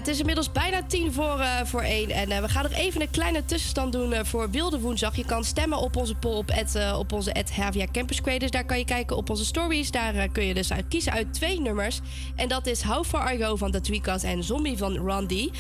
[0.09, 2.11] het is inmiddels bijna tien voor, eh, voor één.
[2.11, 5.17] En eh, we gaan nog even een kleine tussenstand doen eh, voor Wilde Woensdag.
[5.17, 6.53] Je kan stemmen op onze poll op,
[6.99, 8.51] op onze Havia Campus Creators.
[8.51, 9.91] Daar kan je kijken op onze stories.
[9.91, 12.01] Daar kun je dus uit kiezen uit twee nummers.
[12.37, 15.51] En dat is How Far Are You van de Tweakers en Zombie van Randy.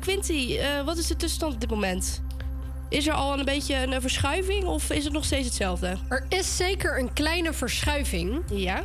[0.00, 2.22] Quinty, wat is de tussenstand op dit moment?
[2.88, 5.96] Is er al een beetje een verschuiving of is het nog steeds hetzelfde?
[6.08, 8.42] Er is zeker een kleine verschuiving.
[8.50, 8.84] Ja.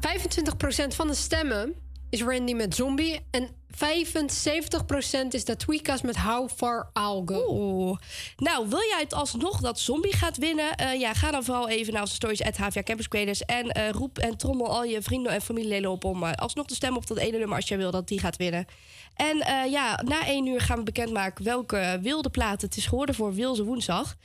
[0.00, 1.74] 25% van de stemmen
[2.10, 3.20] is Randy met Zombie.
[3.30, 7.46] En 75% is de Tweakers met How Far I'll Go.
[7.48, 7.98] Oeh.
[8.36, 10.74] Nou, wil jij het alsnog dat Zombie gaat winnen?
[10.74, 13.42] Eh, ja, ga dan vooral even naar onze stories at HVA Campus.
[13.44, 16.74] En eh, roep en trommel al je vrienden en familieleden op om eh, alsnog te
[16.74, 18.66] stemmen op dat ene nummer als jij wil dat die gaat winnen.
[19.14, 23.14] En eh, ja, na één uur gaan we bekendmaken welke wilde platen het is geworden
[23.14, 24.16] voor Wilde Woensdag.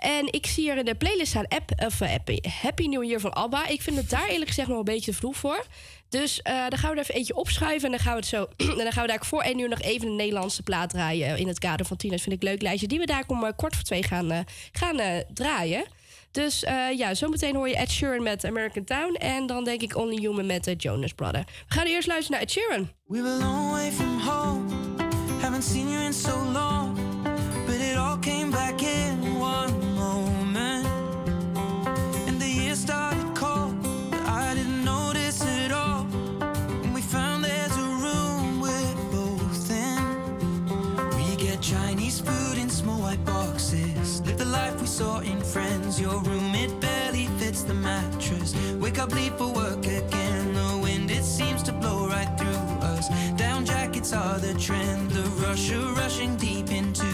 [0.00, 3.20] En ik zie hier in de playlist staan app, of, eh, Happy, Happy New Year
[3.20, 3.66] van ABBA.
[3.66, 5.66] Ik vind het daar eerlijk gezegd nog een beetje te vroeg voor.
[6.10, 7.84] Dus eh dan gaan we er even eentje opschuiven.
[7.84, 8.46] En dan gaan we zo.
[8.84, 11.28] dan gaan we daar voor één uur nog even een Nederlandse plaat draaien.
[11.34, 12.86] eh, In het kader van Tina's vind ik leuk lijstje.
[12.88, 15.84] Die we daar om eh, kwart voor twee gaan, gaan draaien.
[16.30, 16.60] Dus
[16.96, 19.14] ja, zometeen hoor je Ed Sheeran met American Town.
[19.14, 21.44] En dan denk ik Only Human met Jonas Brother.
[21.68, 22.90] We gaan eerst luisteren naar Ed Sheeran.
[23.06, 24.64] We were long way from home.
[25.40, 26.98] Haven't seen you in so long.
[27.66, 29.19] But it all came back in
[45.00, 45.98] in Friends.
[45.98, 48.54] Your room, it barely fits the mattress.
[48.78, 50.52] Wake up, leave for work again.
[50.52, 53.08] The wind, it seems to blow right through us.
[53.36, 55.10] Down jackets are the trend.
[55.10, 57.09] The rush of rushing deep into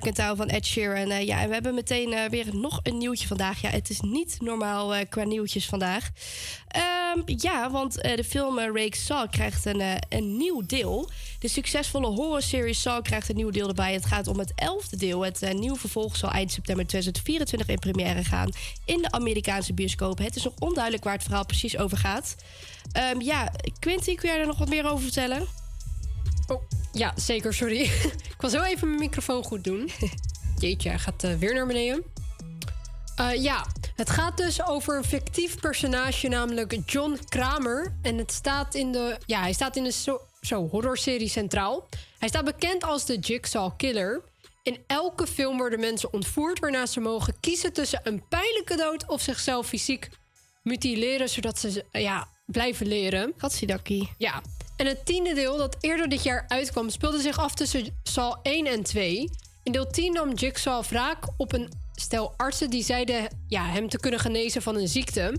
[0.00, 1.10] Van Ed Sheeran.
[1.10, 3.60] Eh, ja, en we hebben meteen eh, weer nog een nieuwtje vandaag.
[3.60, 6.10] Ja, het is niet normaal eh, qua nieuwtjes vandaag.
[6.68, 11.10] Ehm, ja, want de film Rake Saw krijgt een, een nieuw deel.
[11.38, 13.92] De succesvolle horrorserie Saw krijgt een nieuw deel erbij.
[13.92, 15.24] Het gaat om het elfde deel.
[15.24, 18.50] Het nieuwe vervolg zal eind september 2024 in première gaan
[18.84, 20.18] in de Amerikaanse bioscoop.
[20.18, 22.36] Het is nog onduidelijk waar het verhaal precies over gaat.
[22.92, 25.67] Ehm, ja, Quinty, kun jij er nog wat meer over vertellen?
[26.48, 27.80] Oh, ja, zeker, sorry.
[28.34, 29.90] ik was heel even mijn microfoon goed doen.
[30.58, 32.04] Jeetje, hij gaat eh, weer naar beneden.
[33.16, 37.96] Eh, ja, het gaat dus over een fictief personage, namelijk John Kramer.
[38.02, 41.88] En het staat in de, ja, hij staat in de zo, zo, horrorserie centraal.
[42.18, 44.22] Hij staat bekend als de Jigsaw Killer.
[44.62, 49.20] In elke film worden mensen ontvoerd, waarna ze mogen kiezen tussen een pijnlijke dood of
[49.20, 50.08] zichzelf fysiek
[50.62, 53.34] mutileren, zodat ze ja, blijven leren.
[53.36, 54.08] Katsidaki.
[54.18, 54.42] Ja.
[54.78, 58.66] En het tiende deel, dat eerder dit jaar uitkwam, speelde zich af tussen Saw 1
[58.66, 59.30] en 2.
[59.62, 63.98] In deel 10 nam Jigsaw wraak op een stel artsen die zeiden ja, hem te
[63.98, 65.34] kunnen genezen van een ziekte.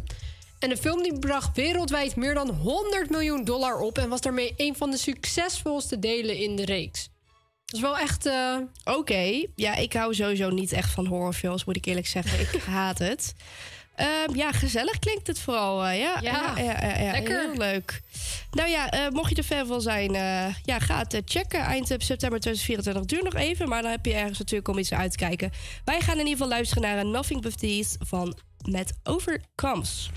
[0.59, 4.53] En de film die bracht wereldwijd meer dan 100 miljoen dollar op en was daarmee
[4.57, 7.09] een van de succesvolste delen in de reeks.
[7.65, 8.25] Dat is wel echt.
[8.25, 12.39] eh, Oké, ja, ik hou sowieso niet echt van horrorfilms, moet ik eerlijk zeggen.
[12.39, 13.33] Ik haat het.
[13.99, 15.85] Ehm, ja, gezellig klinkt het vooral.
[15.85, 17.39] eh, ja, Ja, ja, ja, ja, lekker.
[17.41, 18.01] Heel leuk.
[18.51, 21.59] Nou ja, eh, mocht je er fan van zijn, eh, ja, ga het checken.
[21.59, 25.11] Eind september 2024 duurt nog even, maar dan heb je ergens natuurlijk om iets uit
[25.11, 25.51] te kijken.
[25.85, 28.37] Wij gaan in ieder geval luisteren naar een Nothing But These van
[28.69, 30.09] Met Overcomes.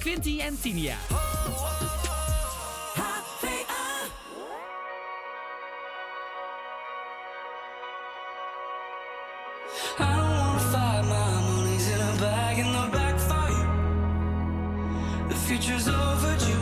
[0.00, 0.96] Quinty en Tinia.
[15.80, 16.59] is overdue.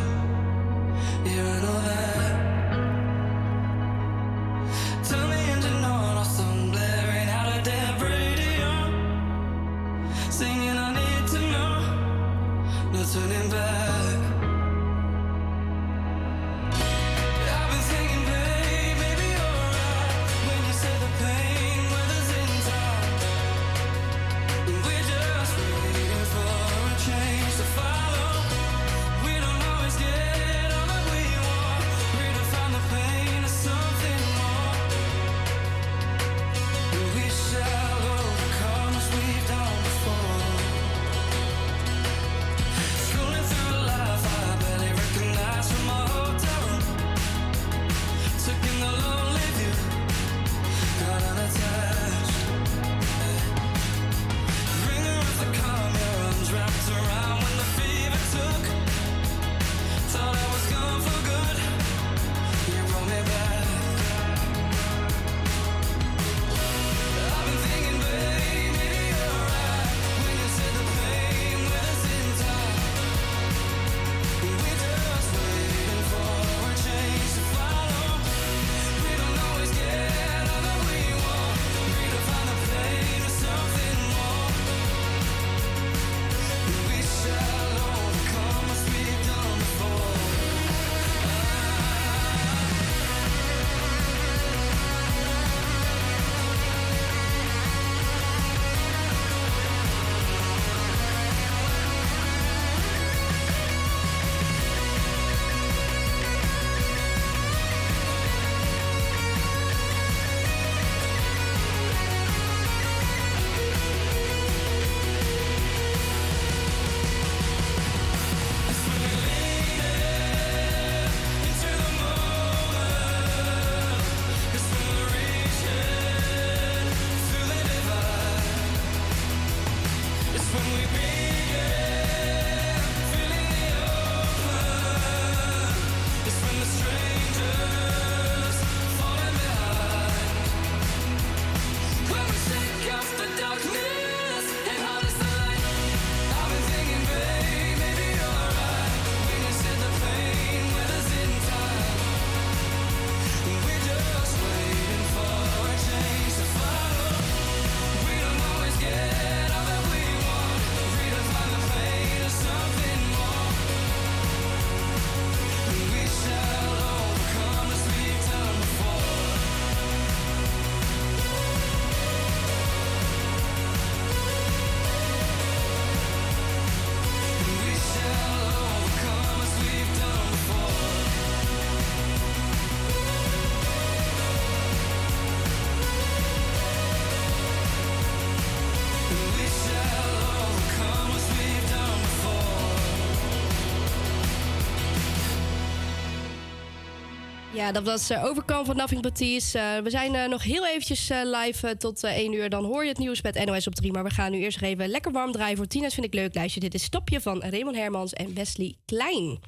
[197.68, 199.20] Ja, dat was eh, Overkam van Nothing But.
[199.20, 202.48] Eh, we zijn eh, nog heel eventjes live tot eh 1 uur.
[202.48, 203.92] Dan hoor je het nieuws met NOS op 3.
[203.92, 206.60] Maar we gaan nu eerst even lekker warm draaien voor Tina's Vind ik Leuk lijstje.
[206.60, 209.38] Dit is Stopje van Raymond Hermans en Wesley Klein.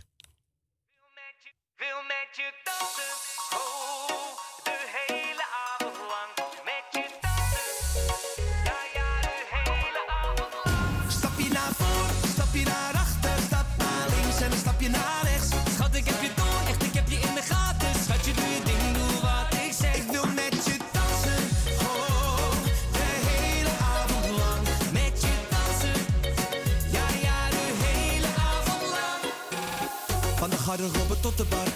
[31.20, 31.68] Tot de bar,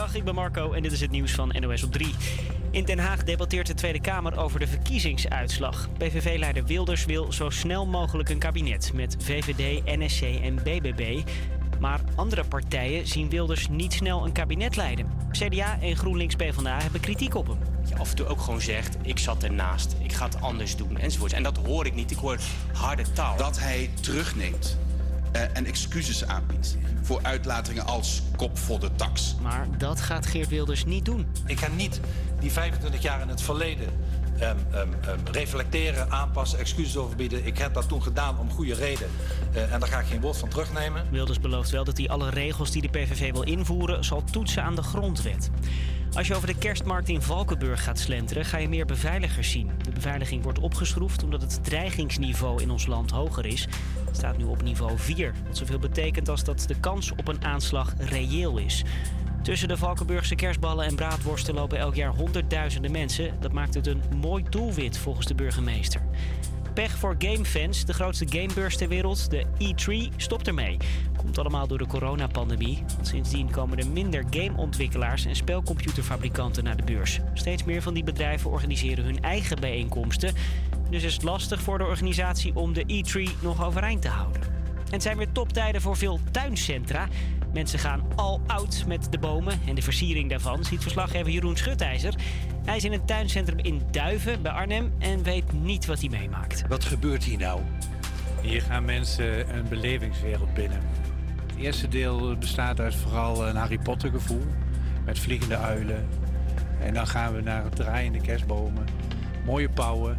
[0.00, 2.14] Goedemiddag, ik ben Marco en dit is het nieuws van NOS op 3.
[2.70, 5.88] In Den Haag debatteert de Tweede Kamer over de verkiezingsuitslag.
[5.98, 11.22] PVV-leider Wilders wil zo snel mogelijk een kabinet met VVD, NSC en BBB.
[11.80, 15.06] Maar andere partijen zien Wilders niet snel een kabinet leiden.
[15.30, 17.58] CDA en GroenLinks PvdA hebben kritiek op hem.
[17.88, 20.98] je af en toe ook gewoon zegt: ik zat ernaast, ik ga het anders doen
[20.98, 21.32] enzovoort.
[21.32, 22.10] En dat hoor ik niet.
[22.10, 22.38] Ik hoor
[22.72, 23.36] harde taal.
[23.36, 24.78] Dat hij terugneemt
[25.32, 29.36] eh, en excuses aanbiedt voor uitlatingen als kop voor de tax.
[29.42, 31.26] Maar dat gaat Geert Wilders niet doen.
[31.46, 32.00] Ik ga niet
[32.40, 33.88] die 25 jaar in het verleden
[34.38, 37.46] ehm, ehm, ehm, reflecteren, aanpassen, excuses overbieden.
[37.46, 39.08] Ik heb dat toen gedaan om goede reden.
[39.52, 41.04] Eh, en daar ga ik geen woord van terugnemen.
[41.10, 44.74] Wilders belooft wel dat hij alle regels die de PVV wil invoeren zal toetsen aan
[44.74, 45.50] de grondwet.
[46.14, 49.70] Als je over de kerstmarkt in Valkenburg gaat slenteren, ga je meer beveiligers zien.
[49.82, 53.68] De beveiliging wordt opgeschroefd omdat het dreigingsniveau in ons land hoger is.
[54.06, 57.44] Het staat nu op niveau 4, wat zoveel betekent als dat de kans op een
[57.44, 58.84] aanslag reëel is.
[59.42, 63.40] Tussen de Valkenburgse kerstballen en braadworsten lopen elk jaar honderdduizenden mensen.
[63.40, 66.02] Dat maakt het een mooi doelwit volgens de burgemeester.
[66.74, 67.84] Pech voor gamefans.
[67.84, 70.76] De grootste gamebeurs ter wereld, de E3, stopt ermee.
[71.16, 72.84] Komt allemaal door de coronapandemie.
[73.00, 77.20] Sindsdien komen er minder gameontwikkelaars en spelcomputerfabrikanten naar de beurs.
[77.34, 80.34] Steeds meer van die bedrijven organiseren hun eigen bijeenkomsten.
[80.90, 84.59] Dus is het lastig voor de organisatie om de E3 nog overeind te houden.
[84.90, 87.08] En het zijn weer toptijden voor veel tuincentra.
[87.52, 92.14] Mensen gaan al oud met de bomen en de versiering daarvan, ziet verslaggever Jeroen Schutijzer.
[92.64, 96.64] Hij is in een tuincentrum in Duiven bij Arnhem en weet niet wat hij meemaakt.
[96.68, 97.60] Wat gebeurt hier nou?
[98.42, 100.80] Hier gaan mensen een belevingswereld binnen.
[101.46, 104.46] Het eerste deel bestaat uit vooral een Harry Potter gevoel.
[105.04, 106.08] Met vliegende uilen.
[106.80, 108.84] En dan gaan we naar draaiende kerstbomen.
[109.44, 110.18] Mooie pauwen.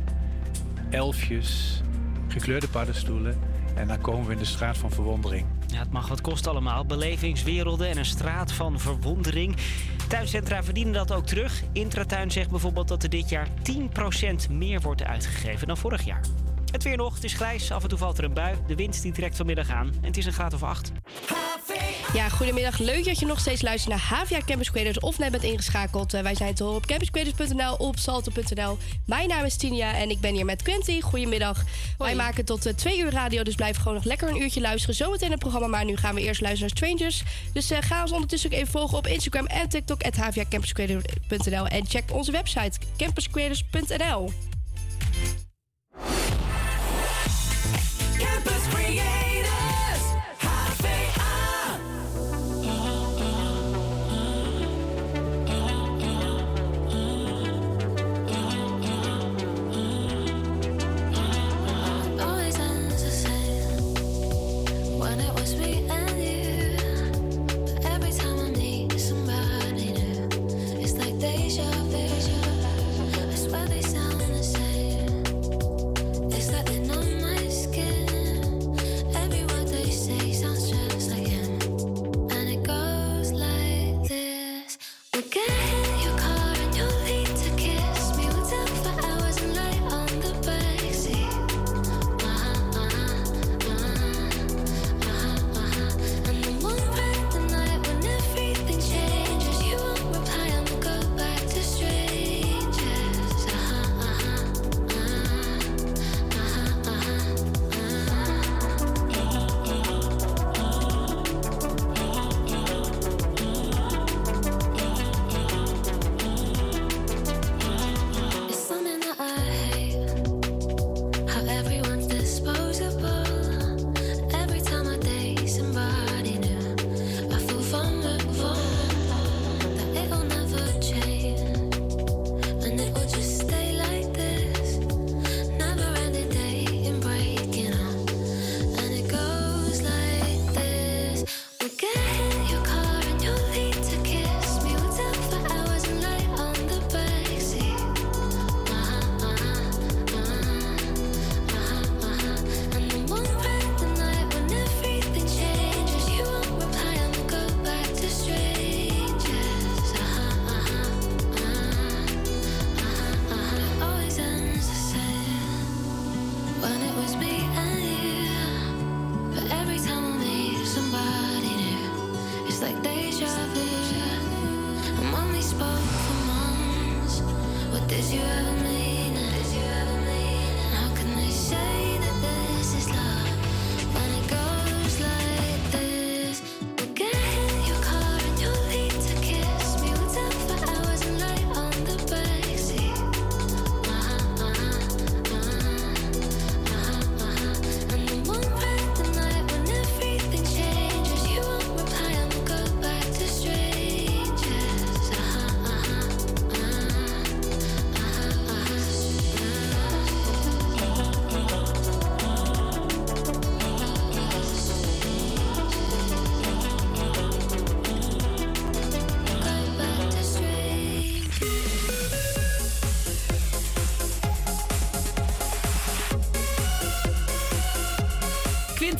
[0.90, 1.82] Elfjes.
[2.28, 3.51] Gekleurde paddenstoelen.
[3.76, 5.46] En dan komen we in de straat van verwondering.
[5.68, 6.86] Ja, het mag wat kosten allemaal.
[6.86, 9.56] Belevingswerelden en een straat van verwondering.
[10.08, 11.64] Tuincentra verdienen dat ook terug.
[11.72, 13.48] Intratuin zegt bijvoorbeeld dat er dit jaar
[14.50, 16.22] 10% meer wordt uitgegeven dan vorig jaar.
[16.72, 18.56] Het weer nog, het is grijs, af en toe valt er een bui.
[18.68, 20.92] De wind die direct vanmiddag aan en het is een graad of acht.
[22.14, 22.78] Ja, goedemiddag.
[22.78, 26.14] Leuk dat je nog steeds luistert naar Havia Campus Creators of net bent ingeschakeld.
[26.14, 28.78] Eh, wij zijn te horen op campuscreators.nl, op salto.nl.
[29.06, 31.02] Mijn naam is Tinia en ik ben hier met Quentin.
[31.02, 31.64] Goedemiddag.
[31.98, 34.96] Wij maken tot eh, twee uur radio, dus blijf gewoon nog lekker een uurtje luisteren.
[34.96, 37.24] Zometeen het programma, maar nu gaan we eerst luisteren naar Strangers.
[37.54, 40.16] Dus eh, ga ons ondertussen ook even volgen op Instagram en TikTok, at
[41.68, 44.32] En check onze website, campuscreators.nl.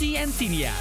[0.02, 0.72] Andy and Tinia.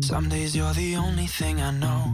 [0.00, 2.13] Some days you're the only thing I know.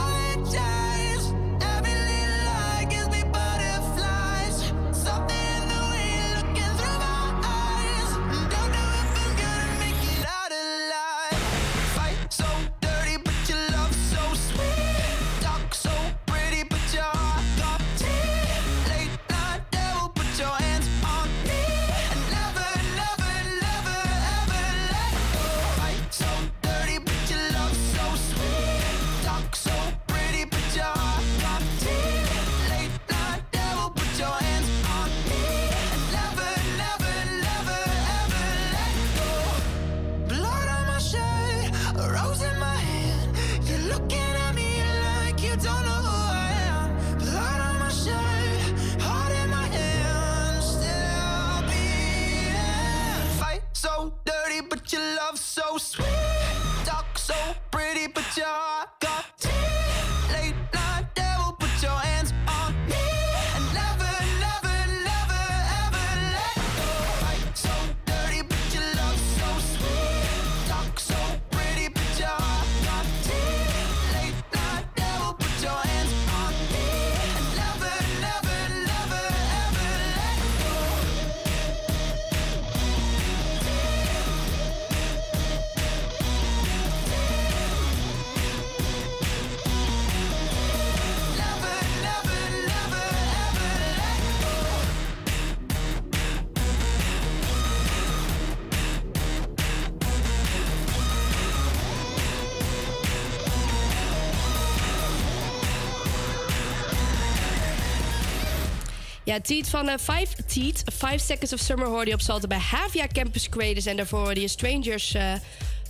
[109.31, 112.57] Ja, Teet van eh, Five Teet, Five Seconds of Summer hoorde je op Salten bij
[112.57, 113.85] Havia Campus Creators.
[113.85, 115.33] En daarvoor hoorde je Strangers eh,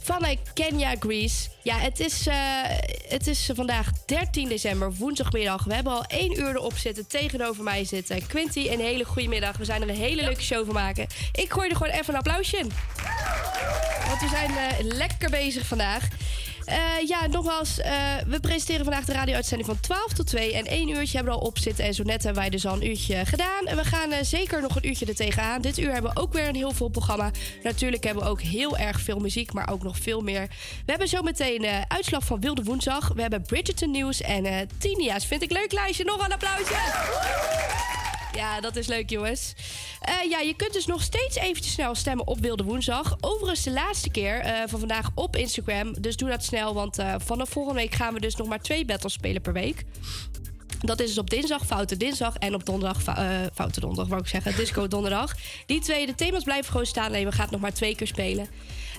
[0.02, 1.50] van eh, Kenya Greece.
[1.62, 2.28] Ja, het is,
[3.08, 5.64] het is vandaag 13 december, woensdagmiddag.
[5.64, 7.08] We hebben al één uur erop zitten.
[7.08, 8.68] Tegenover mij zit eh, Quinty.
[8.70, 9.58] Een hele goede middag.
[9.58, 11.08] We zijn er een hele leuke show van maken.
[11.34, 12.72] Ik gooi er gewoon even een applausje in.
[14.08, 14.52] Want we zijn
[14.88, 16.08] lekker bezig vandaag.
[16.66, 20.54] Eh, ja, nogmaals, eh, we presenteren vandaag de radio-uitzending van 12 tot 2.
[20.54, 21.86] En één uurtje hebben we al op zitten.
[21.86, 23.66] En zo net hebben wij dus al een uurtje gedaan.
[23.66, 25.62] En we gaan eh, zeker nog een uurtje er tegenaan.
[25.62, 27.32] Dit uur hebben we ook weer een heel vol programma.
[27.64, 30.48] Natuurlijk hebben we ook heel erg veel muziek, maar ook nog veel meer.
[30.86, 33.12] We hebben zometeen eh uitslag van Wilde Woensdag.
[33.16, 35.26] We hebben Bridgerton Nieuws en Tinia's.
[35.26, 36.04] Vind ik leuk lijstje.
[36.04, 38.01] Nog een applausje.
[38.36, 39.54] Ja, dat is leuk, jongens.
[40.02, 43.18] Eh, ja, je kunt dus nog steeds eventjes snel stemmen op Wilde Woensdag.
[43.22, 46.02] Overigens de laatste keer eh, van vandaag op Instagram.
[46.02, 48.86] Dus doe dat snel, want eh, vanaf volgende week gaan we dus nog maar twee
[48.86, 49.84] battles spelen per week.
[50.80, 54.28] Dat is dus op dinsdag Foute Dinsdag en op donderdag fou- Foute Donderdag, wou ik
[54.28, 54.56] zeggen.
[54.56, 55.36] Disco Donderdag.
[55.66, 57.12] Die twee, de thema's blijven gewoon staan.
[57.12, 58.48] Nee, we gaan het nog maar twee keer spelen.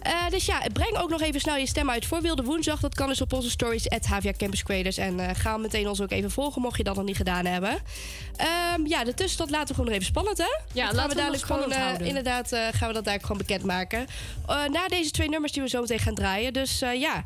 [0.02, 2.80] Eh, dus ja, breng ook nog even snel je stem uit voor Wilde Woensdag.
[2.80, 4.96] Dat kan dus op onze stories, at Havia Campus Creators.
[4.96, 7.78] En eh, ga meteen ons ook even volgen, mocht je dat nog niet gedaan hebben.
[8.36, 10.44] Ehm, ja, de tussenstand laten we gewoon nog even spannend, hè?
[10.72, 12.06] Ja, Dat laten gaan we we dadelijk gewoon, eh, houden.
[12.06, 14.06] inderdaad, gaan we dat daar gewoon bekendmaken.
[14.46, 16.52] Na deze twee nummers die we zo meteen gaan draaien.
[16.52, 17.24] Dus ja,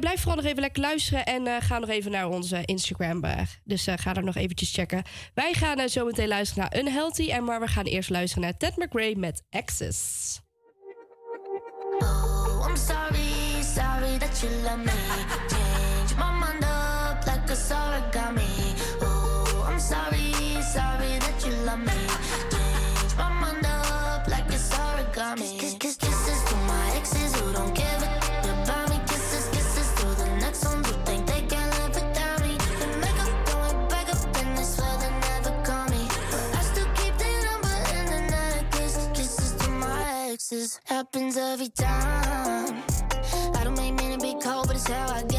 [0.00, 3.24] blijf vooral nog even lekker luisteren en eh, ga nog even naar onze Instagram.
[3.24, 5.02] eh, dus ga daar nog eventjes checken.
[5.34, 7.30] Wij gaan zo meteen luisteren naar Unhealthy.
[7.30, 10.40] En maar we gaan eerst luisteren naar Ted McRae met Access.
[14.42, 14.92] You love me.
[15.48, 18.76] Change my mind up like a origami.
[19.00, 20.32] Oh, I'm sorry,
[20.62, 22.00] sorry that you love me.
[22.52, 25.58] Change my mind up like it's origami.
[25.58, 29.00] Kiss, kiss, kisses to my exes who don't give a about me.
[29.06, 32.58] Kisses, kisses to the next ones who think they can live without me.
[32.80, 36.02] The makeup going back up in this way they never call me.
[36.58, 39.08] I still keep the number in the necklace.
[39.14, 42.45] Kisses to my exes happens every time.
[44.88, 45.35] How I get.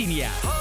[0.00, 0.59] Yeah.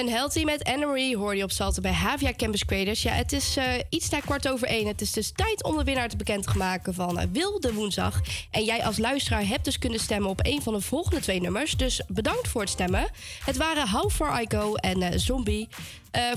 [0.00, 3.02] Unhealthy met Anne-Marie hoor je op Salte bij Havia Campus Creators.
[3.02, 4.86] Ja, het is eh, iets na kwart over één.
[4.86, 8.20] Het is dus tijd om de winnaar te bekendmaken van eh, Wilde Woensdag.
[8.50, 11.76] En jij als luisteraar hebt dus kunnen stemmen op een van de volgende twee nummers.
[11.76, 13.10] Dus bedankt voor het stemmen.
[13.44, 15.68] Het waren How Far I Go en eh, Zombie.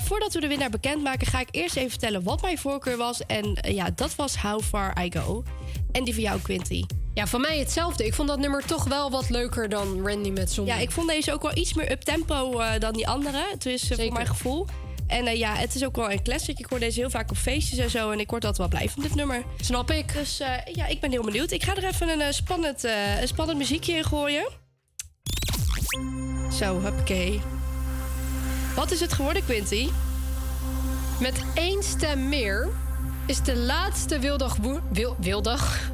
[0.02, 3.26] voordat we de winnaar bekendmaken, ga ik eerst even vertellen wat mijn voorkeur was.
[3.26, 5.44] En ja, dat was How Far I Go.
[5.92, 6.84] En die van jou, Quinty.
[7.14, 8.06] Ja, van mij hetzelfde.
[8.06, 10.74] Ik vond dat nummer toch wel wat leuker dan Randy met Zombie.
[10.74, 13.46] Ja, ik vond deze ook wel iets meer up-tempo eh, dan die andere.
[13.50, 14.66] Het is eh, voor mijn gevoel.
[15.06, 16.58] En eh, ja, het is ook wel een classic.
[16.58, 18.10] Ik hoor deze heel vaak op feestjes en zo.
[18.10, 19.42] En ik word altijd wel blij van dit nummer.
[19.60, 20.12] Snap ik.
[20.12, 20.36] Dus
[20.72, 21.50] ja, ik ben heel benieuwd.
[21.50, 22.84] Ik ga er even een, spannend,
[23.20, 24.48] een spannend muziekje in gooien.
[26.58, 27.40] Zo, hoppakee.
[28.76, 29.88] Wat is het geworden, Quinty?
[31.20, 32.68] Met één stem meer
[33.26, 34.56] is de laatste wildag...
[34.90, 35.92] Wil wildag?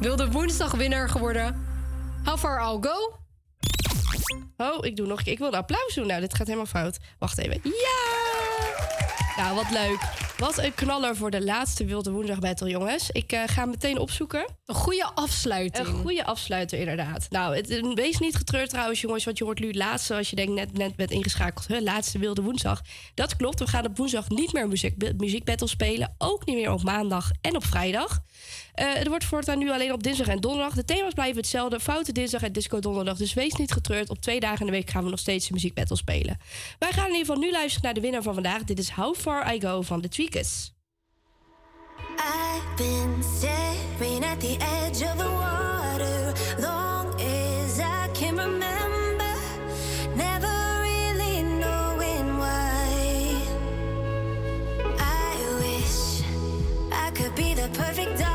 [0.00, 1.66] Wilde woensdag winnaar geworden.
[2.24, 3.18] How far I'll go?
[4.56, 5.32] Oh, ik doe nog een keer.
[5.32, 6.06] Ik wilde applaus doen.
[6.06, 6.98] Nou, dit gaat helemaal fout.
[7.18, 7.60] Wacht even.
[7.62, 8.24] Ja!
[9.36, 9.98] Nou, wat leuk.
[10.38, 13.10] Wat een knaller voor de laatste Wilde Woensdag Battle, jongens.
[13.10, 14.46] Ik eh, ga meteen opzoeken.
[14.66, 15.86] Een goede afsluiter.
[15.86, 17.26] Een goede afsluiter, inderdaad.
[17.30, 19.24] Nou, het, eh, wees niet getreurd trouwens, jongens.
[19.24, 21.66] Want je hoort nu het laatste, als je denkt net, net bent ingeschakeld.
[21.66, 22.80] Huh, laatste Wilde Woensdag.
[23.14, 23.58] Dat klopt.
[23.58, 24.68] We gaan op woensdag niet meer
[25.16, 26.14] muziek-battle spelen.
[26.18, 28.22] Ook niet meer op maandag en op vrijdag.
[28.74, 30.74] Eh, het wordt voortaan nu alleen op dinsdag en donderdag.
[30.74, 31.80] De thema's blijven hetzelfde.
[31.80, 33.16] Foute dinsdag en disco donderdag.
[33.16, 34.10] Dus wees niet getreurd.
[34.10, 36.38] Op twee dagen in de week gaan we nog steeds de muziekbattle spelen.
[36.78, 38.64] Wij gaan in ieder geval nu luisteren naar de winnaar van vandaag.
[38.64, 40.72] Dit is How Far I Go van de Tweakers.
[42.18, 49.34] I've been staring at the edge of the water long as I can remember,
[50.16, 53.36] never really knowing why.
[54.98, 56.22] I wish
[56.92, 58.33] I could be the perfect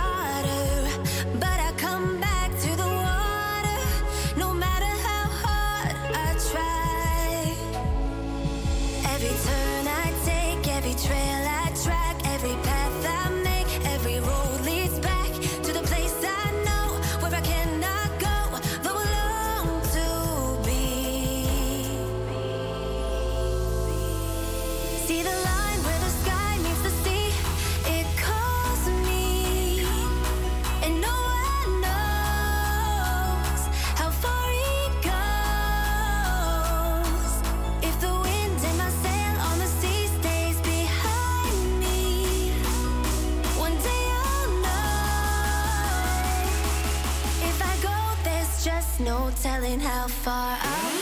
[49.69, 50.98] no telling how far I'll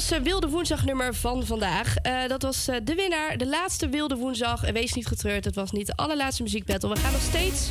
[0.00, 1.96] onze Wilde Woensdagnummer van vandaag.
[1.96, 4.64] Eh, dat was eh, de winnaar, de laatste Wilde Woensdag.
[4.64, 6.88] En wees niet getreurd, het was niet de allerlaatste muziekbattle.
[6.88, 7.70] We gaan nog steeds...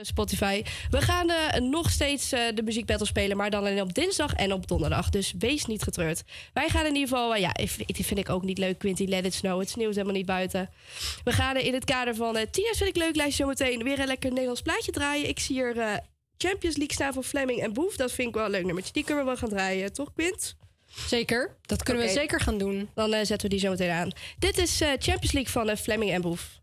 [0.00, 0.62] Spotify.
[0.90, 4.52] We gaan eh, nog steeds eh, de muziekbattle spelen, maar dan alleen op dinsdag en
[4.52, 5.10] op donderdag.
[5.10, 6.22] Dus wees niet getreurd.
[6.52, 7.52] Wij gaan in ieder geval, eh, ja,
[7.86, 9.04] die vind ik ook niet leuk, Quinty.
[9.04, 9.60] Let it snow.
[9.60, 10.70] Het sneeuwt helemaal niet buiten.
[11.24, 14.06] We gaan in het kader van eh Tina's vind ik leuk lijstje zometeen weer een
[14.06, 15.28] lekker Nederlands plaatje draaien.
[15.28, 15.96] Ik zie hier eh,
[16.36, 17.96] Champions League staan van Fleming en Boef.
[17.96, 18.92] Dat vind ik wel een leuk nummertje.
[18.92, 20.56] Die kunnen we wel gaan draaien, toch Quint?
[21.06, 22.88] Zeker, dat kunnen we zeker gaan doen.
[22.94, 24.10] Dan eh, zetten we die zo meteen aan.
[24.38, 26.58] Dit is eh, Champions League van eh, Fleming en Boef.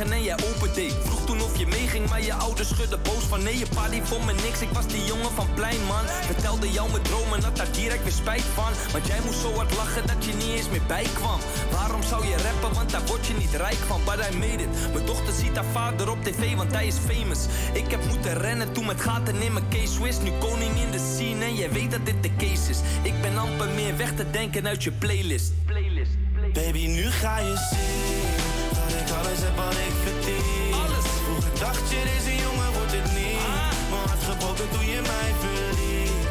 [0.00, 0.90] En jij opende.
[1.04, 3.58] Vroeg toen of je meeging, maar je ouders schudden boos van nee.
[3.58, 6.04] Je pa die vond me niks, ik was die jongen van plein, man.
[6.06, 8.72] Vertelde jou mijn dromen, had daar direct weer spijt van.
[8.92, 11.38] Want jij moest zo hard lachen dat je niet eens meer bijkwam.
[11.70, 14.00] Waarom zou je rappen, want daar word je niet rijk van.
[14.04, 14.92] But I made it.
[14.92, 17.40] Mijn dochter ziet haar vader op tv, want hij is famous.
[17.72, 20.20] Ik heb moeten rennen toen met gaten in mijn case Swiss.
[20.20, 22.78] Nu koning in de scene en jij weet dat dit de case is.
[23.02, 25.52] Ik ben amper meer weg te denken uit je playlist.
[26.52, 28.05] Baby, nu ga je zien
[31.90, 33.40] Je, deze jongen wordt het niet.
[33.90, 36.24] Mijn hart gebroken toen je mij verliet.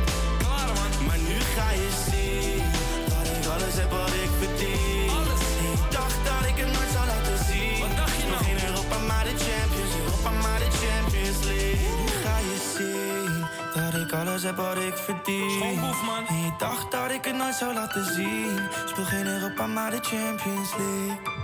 [1.07, 2.63] Maar nu ga je zien
[3.11, 5.09] dat ik alles heb wat ik verdien.
[5.17, 5.43] Alles.
[5.73, 7.79] Ik dacht dat ik het nooit zou laten zien.
[7.83, 8.43] Wat dacht je nou?
[8.47, 9.91] Geen Europa, maar de Champions.
[10.01, 11.89] Europa, maar de Champions League.
[11.99, 13.33] Nu ga je zien
[13.75, 15.61] dat ik alles heb wat ik verdien.
[16.31, 18.59] En je dacht dat ik het nooit zou laten zien.
[18.85, 21.34] Speel geen Europa, maar de Champions League.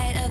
[0.00, 0.23] In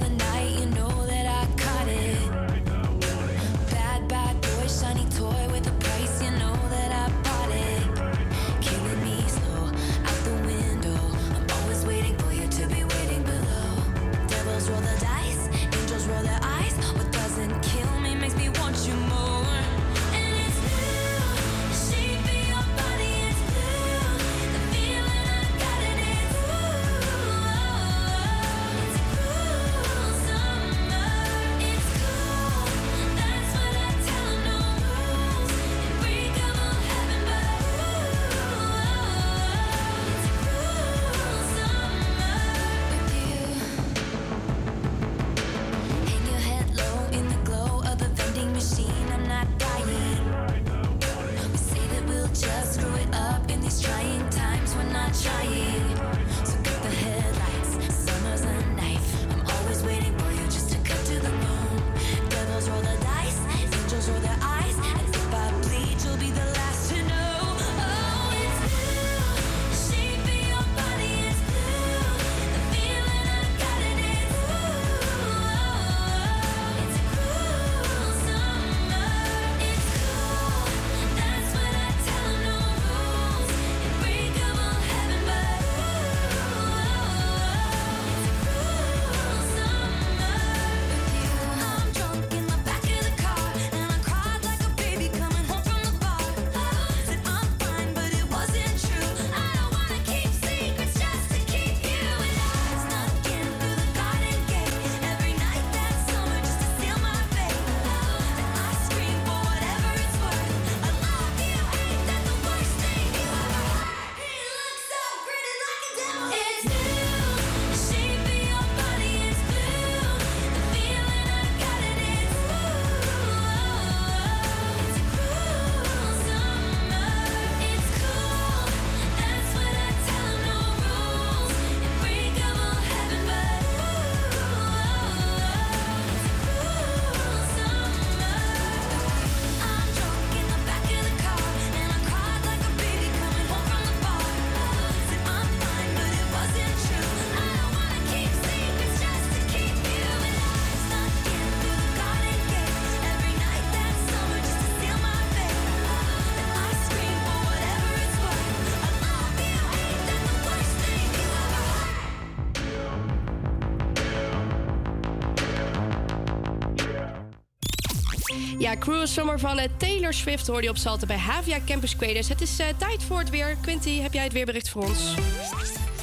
[168.84, 172.28] Cruel Summer van eh, Taylor Swift hoorde je op Salten bij Havia Campus Quaders.
[172.28, 173.58] Het is eh, tijd voor het weer.
[173.62, 175.16] Quinty, heb jij het weerbericht voor ons?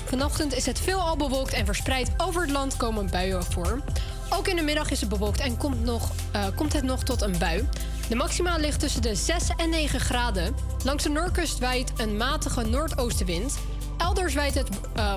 [0.05, 3.83] Vanochtend is het veelal bewolkt en verspreid over het land komen buien voor.
[4.31, 7.23] Ook in de middag is het bewolkt en komt, nog, eh, komt het nog tot
[7.23, 7.69] een bui.
[8.09, 10.55] De maxima ligt tussen de 6 en 9 graden.
[10.85, 13.59] Langs de noordkust waait een matige noordoostenwind.
[13.99, 14.69] Elders waait het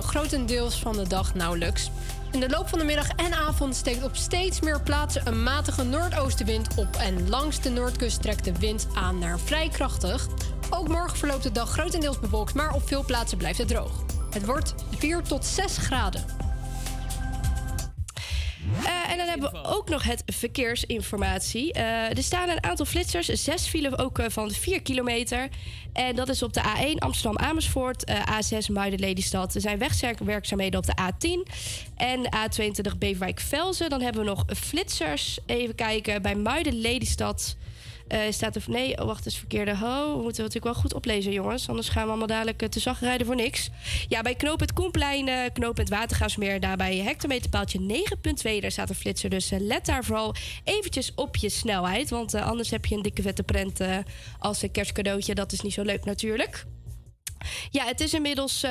[0.01, 1.89] grotendeels van de dag nauwelijks.
[2.33, 5.83] In de loop van de middag en avond steekt op steeds meer plaatsen een matige
[5.83, 6.95] noordoostenwind op.
[6.95, 10.27] En langs de noordkust trekt de wind aan naar vrij krachtig.
[10.69, 14.03] Ook morgen verloopt de dag grotendeels bewolkt, maar op veel plaatsen blijft het droog.
[14.29, 16.42] Het wordt 4 tot 6 graden.
[18.83, 21.73] Eh, en dan hebben we ook nog het verkeersinformatie.
[21.73, 23.27] Eh, er staan een aantal flitsers.
[23.27, 25.49] Zes vielen ook eh, van 4 kilometer.
[25.93, 29.55] En dat is op de A1 Amsterdam-Amersfoort, eh, A6 Muiden-Lelystad.
[29.55, 31.47] Er zijn wegwerkzaamheden op de A10
[31.95, 33.89] en A22 Beverwijk-Velzen.
[33.89, 35.39] Dan hebben we nog flitsers.
[35.45, 37.55] Even kijken, bij Muiden-Lelystad...
[38.07, 38.63] eh, staat er.
[38.67, 39.77] Nee, oh, wacht, het is verkeerde.
[39.77, 41.69] Ho, we moeten natuurlijk wel goed oplezen, jongens.
[41.69, 43.69] Anders gaan we allemaal dadelijk eh, te zacht rijden voor niks.
[44.07, 48.59] Ja, bij knooppunt Koenplein, eh knooppunt Watergaasmeer, daarbij hectometerpaaltje 9.2.
[48.59, 49.29] Daar staat een flitser.
[49.29, 52.09] Dus let daar vooral eventjes op je snelheid.
[52.09, 53.79] Want anders heb je een dikke vette prent
[54.39, 55.35] als een kerstcadeautje.
[55.35, 56.65] Dat is niet zo leuk natuurlijk.
[57.69, 58.65] Ja, het is inmiddels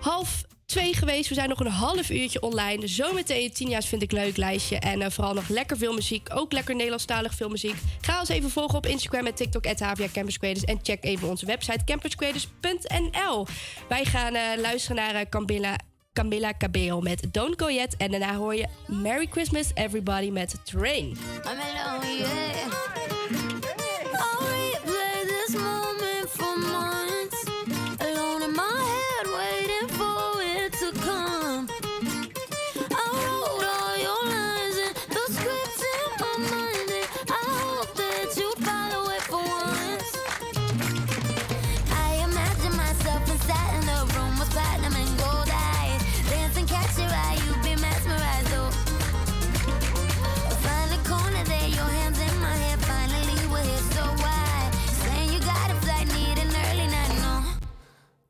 [0.00, 0.44] half
[0.80, 1.28] geweest.
[1.28, 2.86] We zijn nog een half uurtje online.
[2.86, 4.78] Zometeen Tinia's vind ik leuk lijstje.
[4.78, 6.28] En eh, vooral nog lekker veel muziek.
[6.34, 7.74] Ook lekker Nederlandstalig veel muziek.
[8.00, 9.66] Ga ons even volgen op Instagram en TikTok.
[9.66, 9.82] at
[10.12, 10.64] Campus Creators.
[10.64, 13.46] En check even onze website campuscreators.nl.
[13.88, 15.76] Wij gaan eh, luisteren naar eh, Camilla,
[16.12, 17.96] Camilla Cabello met Don't Go Yet.
[17.96, 21.06] En daarna hoor je Merry Christmas Everybody met Train.
[21.06, 21.16] I'm
[21.46, 22.82] alone, yeah.
[25.54, 25.56] This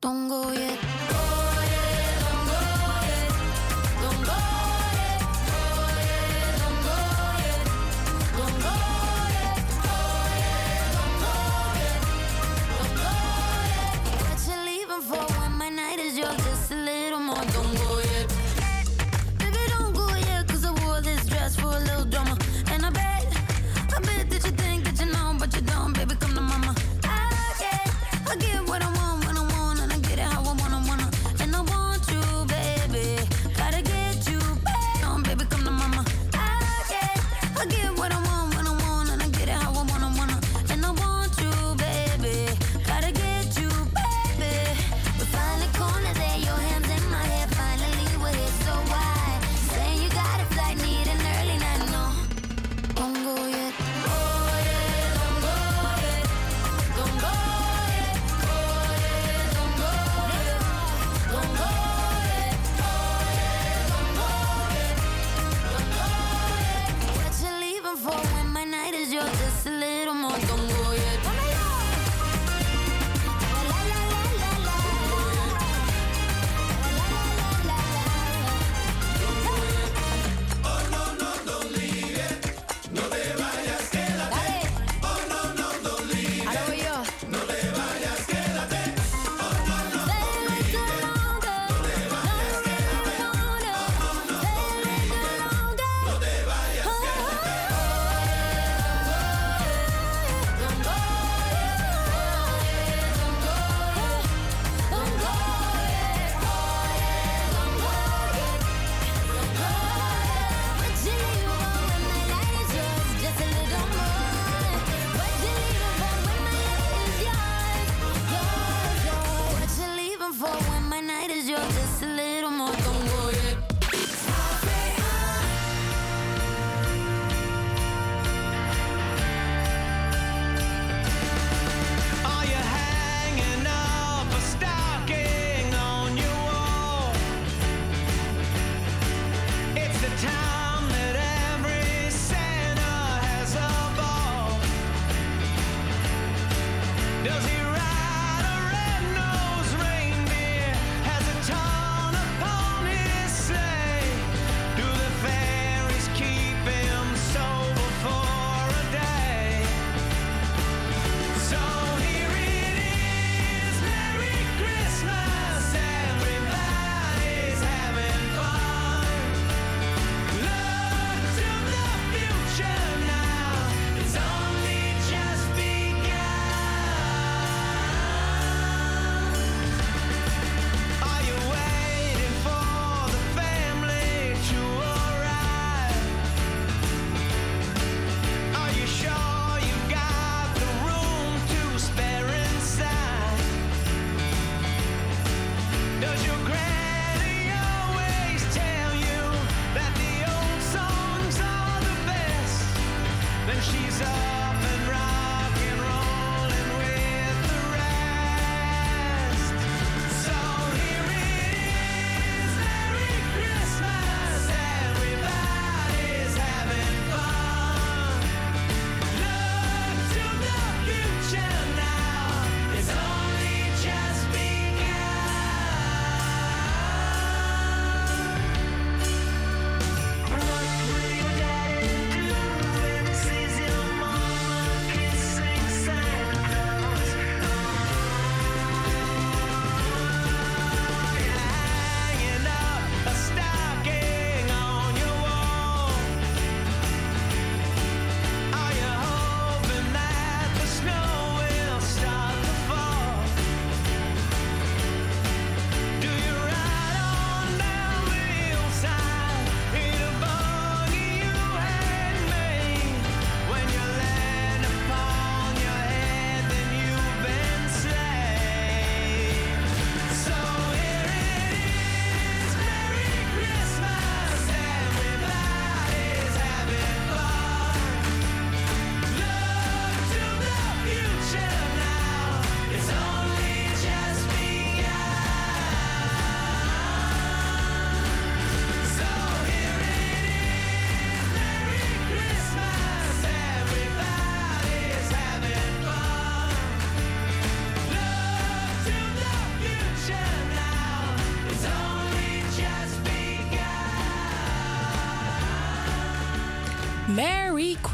[0.03, 0.52] 东哥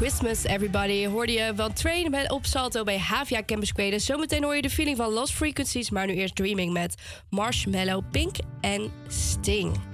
[0.00, 1.06] Christmas, everybody.
[1.06, 3.98] Hoorde je van Train met op salto bij Havia Campus Quede.
[3.98, 6.94] Zometeen hoor je de feeling van Lost Frequencies, maar nu eerst Dreaming met
[7.30, 9.89] Marshmallow, Pink en Sting.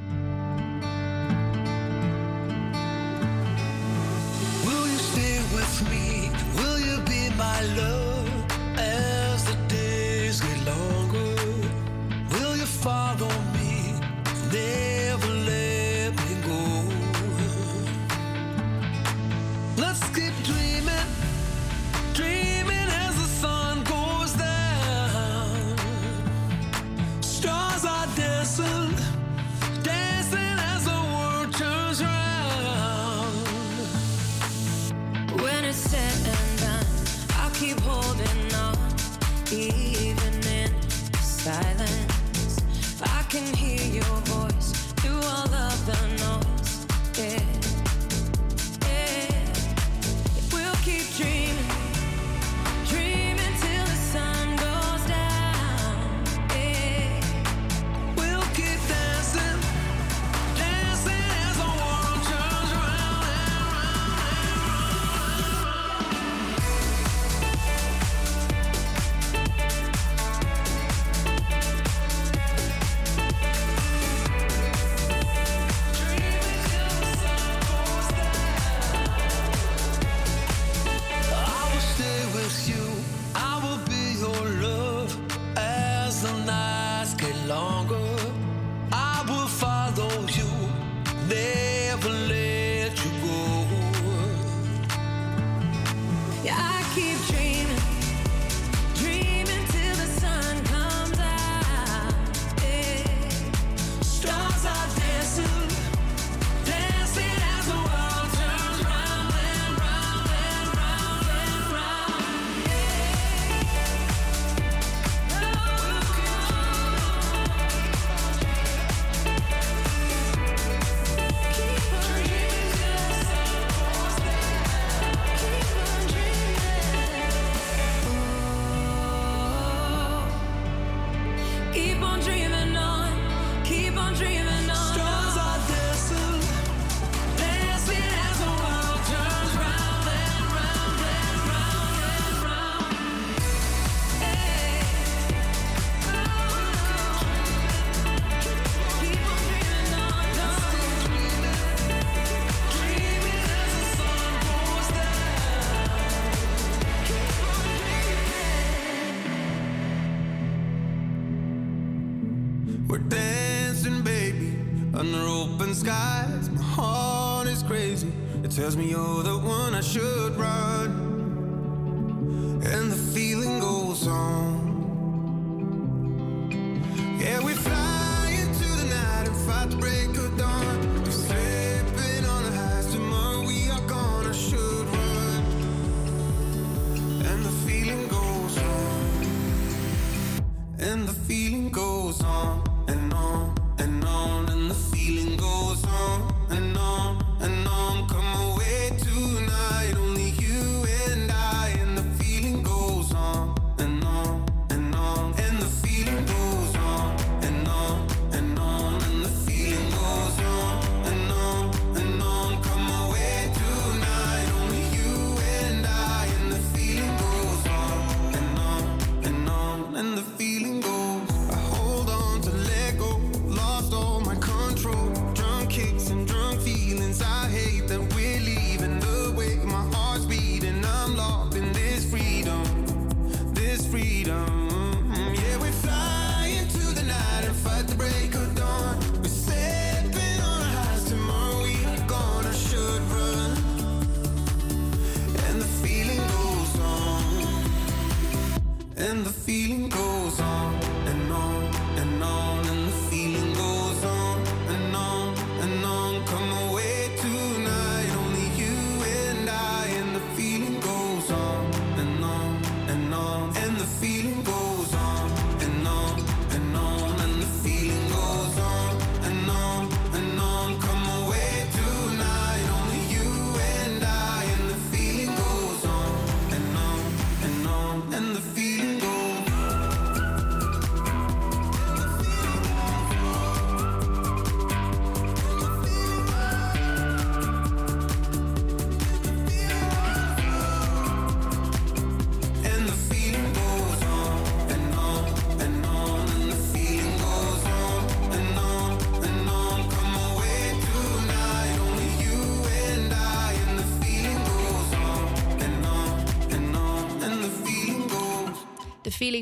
[50.87, 51.76] keep dreaming.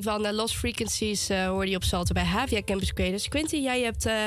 [0.03, 3.29] Van eh, Lost Frequencies eh hoorde je op Salto bij Havia Campus Creators.
[3.29, 4.27] Quinty, jij hebt eh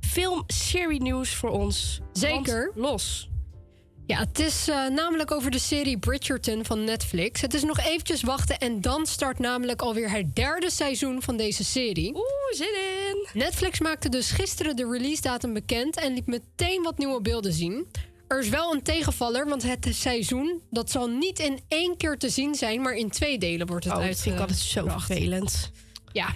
[0.00, 2.00] film-serie nieuws voor ons.
[2.12, 2.72] Zeker.
[2.74, 3.28] Los.
[4.06, 7.40] Ja, het is namelijk over de serie Bridgerton van Netflix.
[7.40, 11.64] Het is nog eventjes wachten en dan start namelijk alweer het derde seizoen van deze
[11.64, 12.14] serie.
[12.14, 12.74] Oeh, zin
[13.08, 13.26] in!
[13.32, 17.86] Netflix maakte dus gisteren de release datum bekend en liet meteen wat nieuwe beelden zien.
[18.30, 22.28] Er is wel een tegenvaller, want het seizoen dat zal niet in één keer te
[22.28, 24.20] zien zijn, maar in twee delen wordt het Oh, dat uit.
[24.20, 25.70] vind ik altijd zo vervelend.
[26.12, 26.28] Ja,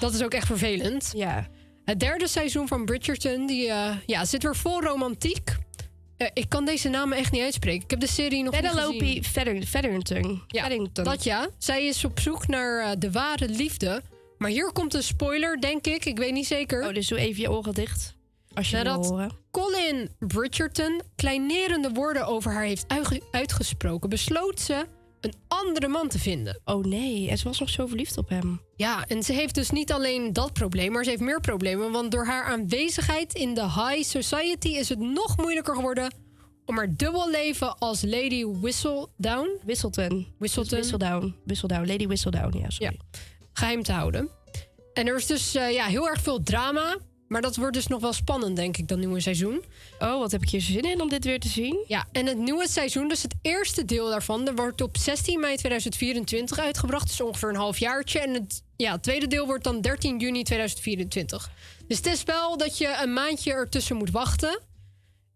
[0.00, 1.10] dat is ook echt vervelend.
[1.16, 1.48] Ja.
[1.84, 5.56] Het derde seizoen van Bridgerton die, eh, ja, zit weer vol romantiek.
[6.16, 7.82] Eh, ik kan deze namen echt niet uitspreken.
[7.84, 9.24] Ik heb de serie nog niet Penelope gezien.
[9.24, 10.42] Feather- Featherington.
[10.46, 11.48] Ja, dat ja.
[11.58, 14.02] Zij is op zoek naar eh, de ware liefde.
[14.38, 16.04] Maar hier komt een spoiler, denk ik.
[16.04, 16.86] Ik weet niet zeker.
[16.86, 18.14] Oh, dus doe even je oren dicht.
[18.54, 19.30] Als je wil Nadat horen.
[19.50, 24.08] Colin Bridgerton kleinerende woorden over haar heeft uitge- uitgesproken...
[24.08, 24.86] besloot ze
[25.20, 26.60] een andere man te vinden.
[26.64, 28.60] Oh nee, en ze was nog zo verliefd op hem.
[28.76, 31.92] Ja, en ze heeft dus niet alleen dat probleem, maar ze heeft meer problemen.
[31.92, 36.14] Want door haar aanwezigheid in de high society is het nog moeilijker geworden
[36.64, 39.48] om haar dubbel leven als Lady Whistledown.
[39.64, 40.26] Whistleton.
[40.38, 40.78] Whistleton.
[40.78, 41.34] Whistledown.
[41.44, 41.86] Whistledown.
[41.86, 42.98] Lady Whistledown, ja, sorry.
[43.52, 44.30] geheim te houden.
[44.92, 46.96] En er is dus eh, ja, heel erg veel drama.
[47.32, 49.64] Maar dat wordt dus nog wel spannend, denk ik, dat nieuwe seizoen.
[49.98, 51.84] Oh, wat heb ik hier zin in om dit weer te zien?
[51.86, 54.44] Ja, en het nieuwe seizoen, dus het eerste deel daarvan...
[54.44, 57.06] dat wordt op 16 mei 2024 uitgebracht.
[57.06, 58.20] Dus ongeveer een halfjaartje.
[58.20, 61.50] En het ja, het tweede deel wordt dan 13 juni 2024.
[61.88, 64.60] Dus het is wel dat je een maandje ertussen moet wachten.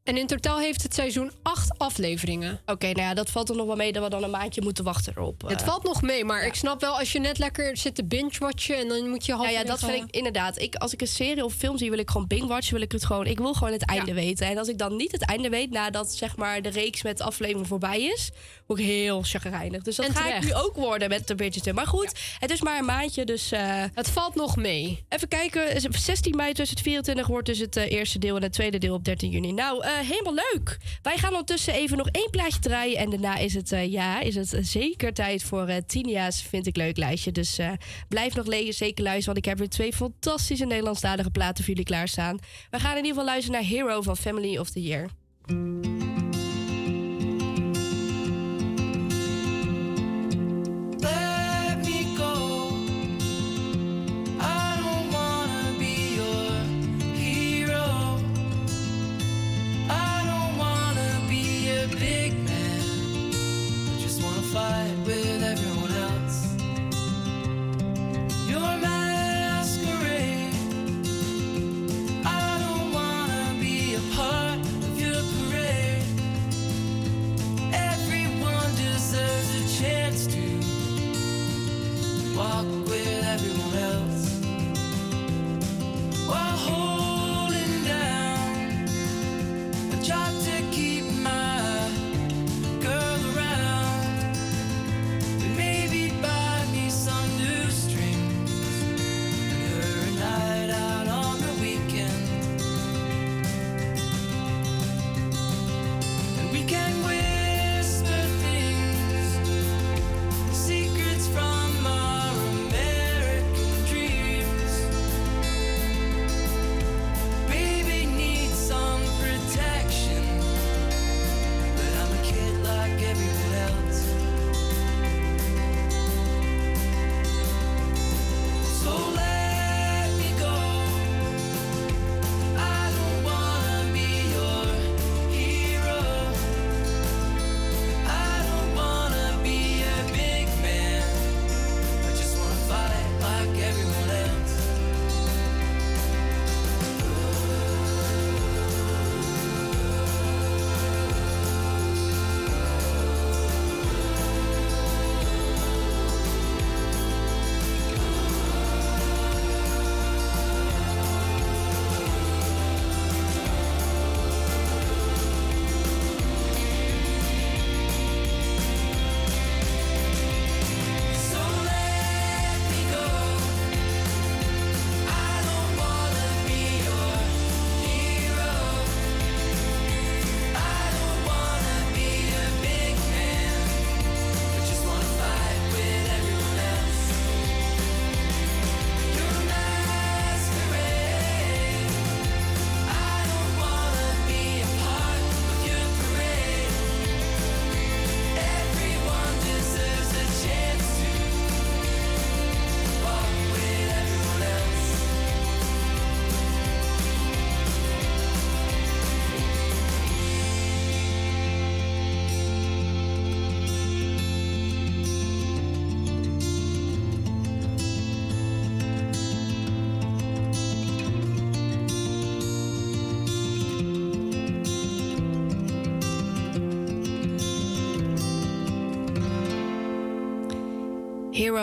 [0.07, 2.61] En in totaal heeft het seizoen acht afleveringen.
[2.67, 4.85] Oké, nou ja, dat valt er nog wel mee dat we dan een maandje moeten
[4.85, 5.43] wachten erop.
[5.47, 8.05] Het Eh, valt nog mee, maar ik snap wel als je net lekker zit te
[8.05, 8.77] binge-watchen...
[8.77, 10.59] en dan moet je half Nou ja, dat vind ik inderdaad.
[10.61, 12.75] Ik, als ik een serie of film zie, wil ik gewoon binge-watchen.
[12.75, 13.27] Wil ik het gewoon.
[13.27, 14.47] Ik wil gewoon het einde weten.
[14.47, 17.67] En als ik dan niet het einde weet nadat zeg maar de reeks met afleveringen
[17.69, 18.31] voorbij is,
[18.67, 19.83] word ik heel chagrijnig.
[19.83, 20.45] Dus dat En ga terecht.
[20.45, 21.75] ik nu ook worden met de Bridgerton.
[21.75, 23.53] Maar goed, het is maar een maandje, dus.
[23.95, 25.05] het valt nog mee.
[25.09, 25.75] Even kijken.
[25.75, 28.95] is het 16 mei 2024 wordt dus het eh, eerste deel en het tweede deel
[28.95, 29.53] op 13 juni.
[29.53, 30.79] Nou, eh, helemaal leuk.
[31.03, 34.35] Wij gaan ondertussen even nog één plaatje draaien en daarna is het eh, ja, is
[34.35, 37.33] het zeker tijd voor eh Tinia's vind ik leuk lijstje.
[37.33, 37.73] Dus eh,
[38.09, 41.85] blijf nog lezen, zeker luisteren, want ik heb weer twee fantastische Nederlandstalige platen voor jullie
[41.85, 42.39] klaarstaan.
[42.71, 45.09] We gaan in ieder geval luisteren naar Hero van Family of the Year.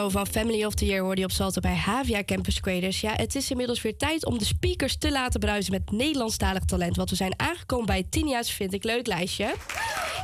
[0.10, 3.02] Van Family of the Year hoorde je op Salto bij Havia Campus Creators.
[3.02, 6.96] Ja, het is inmiddels weer tijd om de speakers te laten bruisen met Nederlandstalig talent.
[6.96, 9.54] Want we zijn aangekomen bij Tinia's Vind ik Leuk lijstje.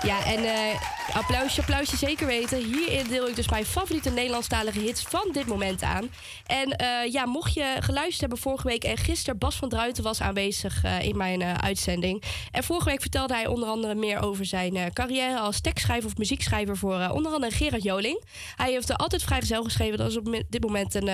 [0.01, 2.57] Ja, en eh, applausje, applausje zeker weten.
[2.57, 6.09] Hierin deel ik dus mijn favoriete Nederlandstalige hits van dit moment aan.
[6.45, 10.21] En eh, ja, mocht je geluisterd hebben vorige week en gisteren Bas van Druiten was
[10.21, 12.23] aanwezig eh, in mijn eh, uitzending.
[12.51, 16.77] En vorige week vertelde hij onder andere meer over zijn carrière als tekstschrijver of muziekschrijver
[16.77, 18.23] voor onder andere Gerard Joling.
[18.55, 19.97] Hij heeft altijd vrijgezel geschreven.
[19.97, 21.09] Dat is op dit moment een,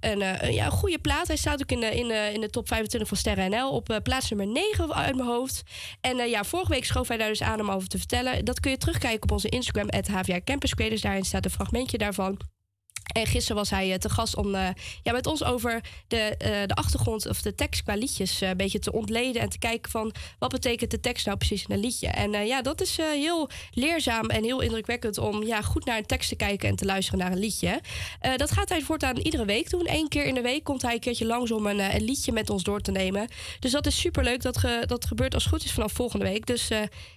[0.00, 1.26] een, ja, goede plaat.
[1.26, 4.00] Hij staat ook in de, in de, in de top 25 van Sterren NL op
[4.02, 5.62] plaats nummer 9 uit mijn hoofd.
[6.00, 8.44] En ja, vorige week schoof hij daar dus aan om over te vertellen.
[8.44, 10.06] Dat kun je terugkijken op onze Instagram, at.
[11.00, 12.38] Daarin staat een fragmentje daarvan.
[13.14, 14.68] En gisteren was hij eh, te gast om eh,
[15.02, 18.78] ja, met ons over de, eh, de achtergrond of de tekst qua liedjes een beetje
[18.78, 19.42] te ontleden.
[19.42, 22.06] En te kijken van wat betekent de tekst nou precies in een liedje.
[22.08, 26.28] En ja, dat is heel leerzaam en heel indrukwekkend om ja, goed naar een tekst
[26.28, 27.80] te kijken en te luisteren naar een liedje.
[28.36, 29.88] Dat gaat hij voortaan iedere week doen.
[29.88, 32.50] Eén keer in de week komt hij een keertje langs om een, een liedje met
[32.50, 33.28] ons door te nemen.
[33.60, 34.42] Dus dat is superleuk.
[34.42, 36.46] Dat, ge- dat gebeurt als het goed is vanaf volgende week.
[36.46, 36.68] Dus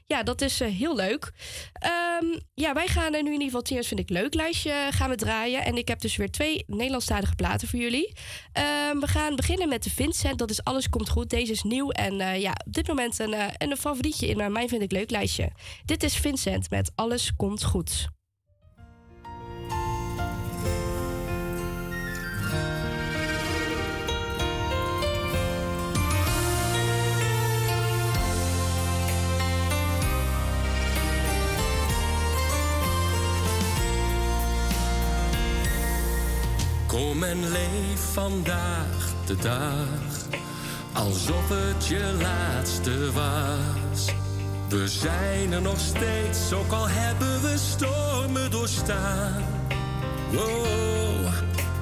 [0.06, 1.32] ja, dat is heel leuk.
[1.74, 5.16] Ehm, ja, wij gaan nu in ieder geval Tina's vind ik leuk lijstje gaan we
[5.16, 5.66] draaien.
[5.66, 8.14] En ik heb dus weer twee Nederlandstalige platen voor jullie.
[8.51, 10.38] Ehm, we gaan beginnen met de Vincent.
[10.39, 11.30] Dat is Alles Komt Goed.
[11.30, 14.51] Deze is nieuw en eh, ja, op dit moment een, eh, een favorietje in mijn
[14.51, 15.51] Mijn Vind ik Leuk lijstje.
[15.85, 18.19] Dit is Vincent met Alles Komt Goed.
[36.99, 40.39] Kom en leef vandaag de dag,
[40.93, 44.13] alsof het je laatste was.
[44.69, 49.43] We zijn er nog steeds, ook al hebben we stormen doorstaan.
[50.31, 51.23] Wow,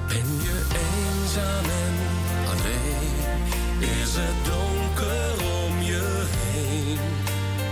[0.08, 1.94] ben je eenzaam en
[2.52, 3.90] alleen?
[4.00, 5.32] Is het donker
[5.64, 6.98] om je heen?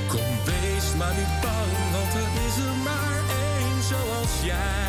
[0.08, 4.85] Kom, wees maar niet bang, want er is er maar één zoals jij.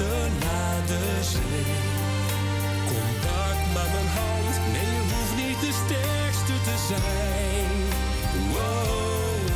[0.00, 1.74] Water naar de zee.
[2.88, 4.54] Kom, pak maar mijn hand.
[4.72, 7.70] Nee, je hoeft niet de sterkste te zijn.
[8.52, 9.48] Wow,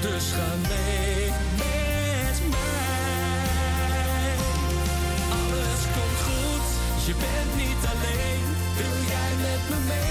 [0.00, 4.34] dus ga mee met mij.
[5.40, 6.66] Alles komt goed,
[7.06, 8.44] je bent niet alleen.
[8.76, 10.02] Wil jij met me mee?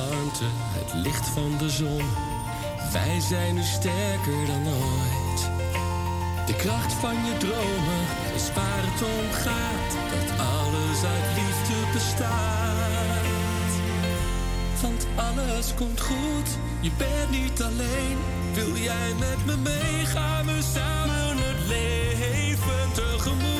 [0.00, 2.02] Het licht van de zon.
[2.92, 5.50] Wij zijn nu sterker dan ooit.
[6.46, 8.04] De kracht van je dromen
[8.34, 9.92] is waar het om gaat.
[10.10, 12.94] Dat alles uit liefde bestaat.
[14.82, 16.48] Want alles komt goed,
[16.80, 18.18] je bent niet alleen.
[18.54, 23.55] Wil jij met me mee, gaan we samen het leven tegemoet.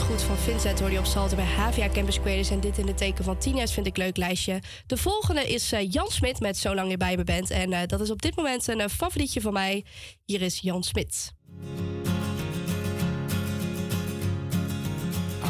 [0.00, 2.50] Goed van Vincent hoor je op Salto bij HVA Campus Creators.
[2.50, 4.62] En dit in het teken van Tina's vind ik leuk lijstje.
[4.86, 7.50] De volgende is eh, Jan Smit met Zolang je bij me bent.
[7.50, 9.84] En eh, dat is op dit moment een eh, favorietje van mij.
[10.24, 11.32] Hier is Jan Smit.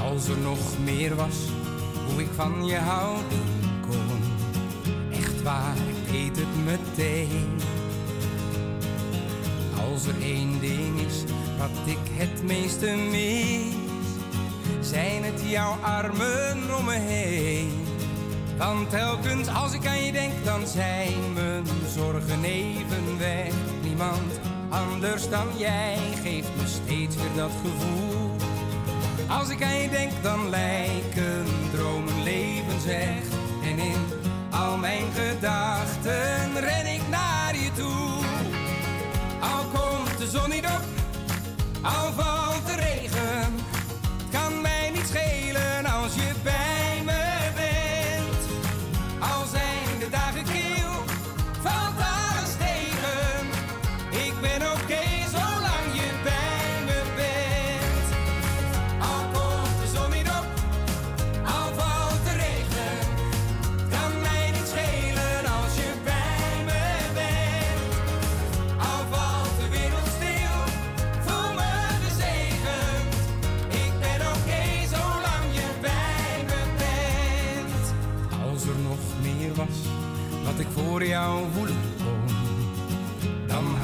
[0.02, 1.36] Als er nog meer was,
[2.06, 3.40] hoe ik van je houden
[3.80, 4.20] kon.
[5.12, 7.58] Echt waar, ik weet het meteen.
[9.90, 11.24] Als er één ding is
[11.58, 13.81] wat ik het meeste mis,
[14.82, 17.84] zijn het jouw armen om me heen.
[18.58, 21.64] Want telkens als ik aan je denk, dan zijn mijn
[21.94, 23.52] zorgen even weg.
[23.82, 28.30] Niemand anders dan jij geeft me steeds weer dat gevoel.
[29.28, 31.44] Als ik aan je denk, dan lijken
[31.74, 33.28] dromen levens echt.
[33.62, 34.06] En in
[34.50, 38.24] al mijn gedachten ren ik naar je toe.
[39.40, 40.82] Al komt de zon niet op,
[41.82, 42.51] al valt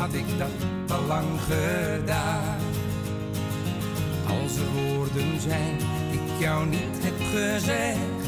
[0.09, 2.57] had ik dat al lang gedaan.
[4.27, 5.79] Als er woorden zijn
[6.11, 8.21] die ik jou niet heb gezegd,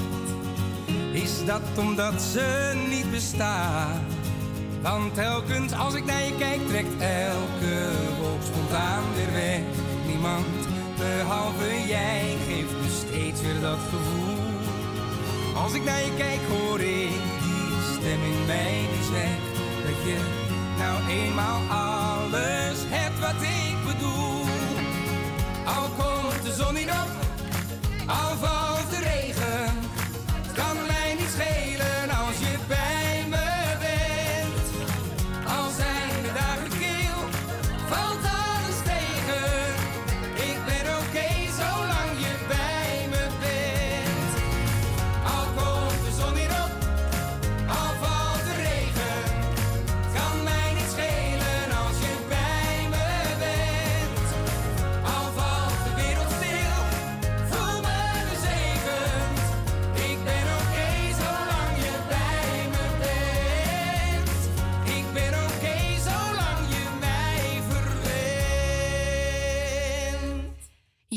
[1.12, 4.01] is dat omdat ze niet bestaan.
[4.82, 7.90] Want telkens als ik naar je kijk, trekt elke
[8.20, 9.61] wolk spontaan weer weg.
[10.07, 10.47] Niemand
[10.97, 14.39] behalve jij geeft me steeds weer dat gevoel.
[15.62, 19.51] Als ik naar je kijk, hoor ik die stem in mij die zegt
[19.86, 20.40] dat je
[20.81, 24.44] nou eenmaal alles hebt wat ik bedoel.
[25.65, 27.11] Al komt de zon niet op,
[28.07, 28.70] al valt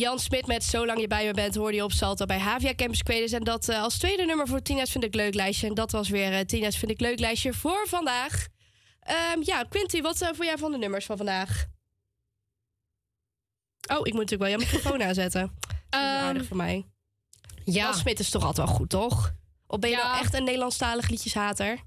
[0.03, 3.03] Jan Smit met Zolang je bij me bent hoorde je op Salto bij Havia Campus
[3.03, 3.31] Creators.
[3.31, 5.67] En dat eh, als tweede nummer voor Tina's Vind ik Leuk lijstje.
[5.67, 8.47] En dat was weer eh, Tina's Vind ik Leuk lijstje voor vandaag.
[8.99, 11.65] Ehm, ja, Quinty, wat uh, vond jij van de nummers van vandaag?
[13.91, 15.51] Oh, ik moet natuurlijk wel je microfoon aanzetten.
[15.89, 16.85] Dat is aardig voor mij.
[17.63, 17.83] ja.
[17.83, 19.33] Jan Smit is toch altijd wel goed, toch?
[19.67, 21.79] Of ben je nou echt een Nederlandstalig liedjeshater?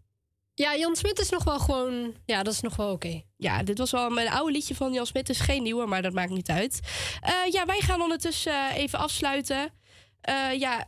[0.56, 2.14] Ja, Jan Smit is nog wel gewoon...
[2.24, 3.22] Ja, dat is nog wel oké.
[3.36, 5.28] Ja, dit was wel een oude liedje van Jan Smit.
[5.28, 6.80] Is geen nieuwe, maar dat maakt niet uit.
[7.20, 9.72] Eh, ja, wij gaan ondertussen eh, even afsluiten.
[10.20, 10.86] Eh, ja,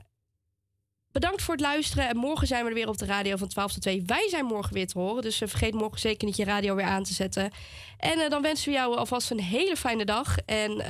[1.13, 2.09] bedankt voor het luisteren.
[2.09, 4.03] En morgen zijn we er weer op de radio van 12 tot 2.
[4.07, 5.23] Wij zijn morgen weer te horen.
[5.23, 7.51] Dus vergeet morgen zeker niet je radio weer aan te zetten.
[7.99, 10.37] En dan wensen we jou alvast een hele fijne dag.
[10.39, 10.83] En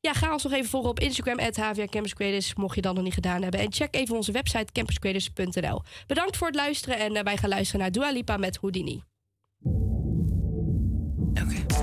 [0.00, 1.58] ja, ga ons nog even volgen op Instagram, at
[1.90, 3.60] Campus mocht je dat nog niet gedaan hebben.
[3.60, 5.82] En check even onze website campuscreators.nl.
[6.06, 9.02] Bedankt voor het luisteren en eh, wij gaan luisteren naar Dua Lipa met Houdini.
[11.42, 11.75] Oké.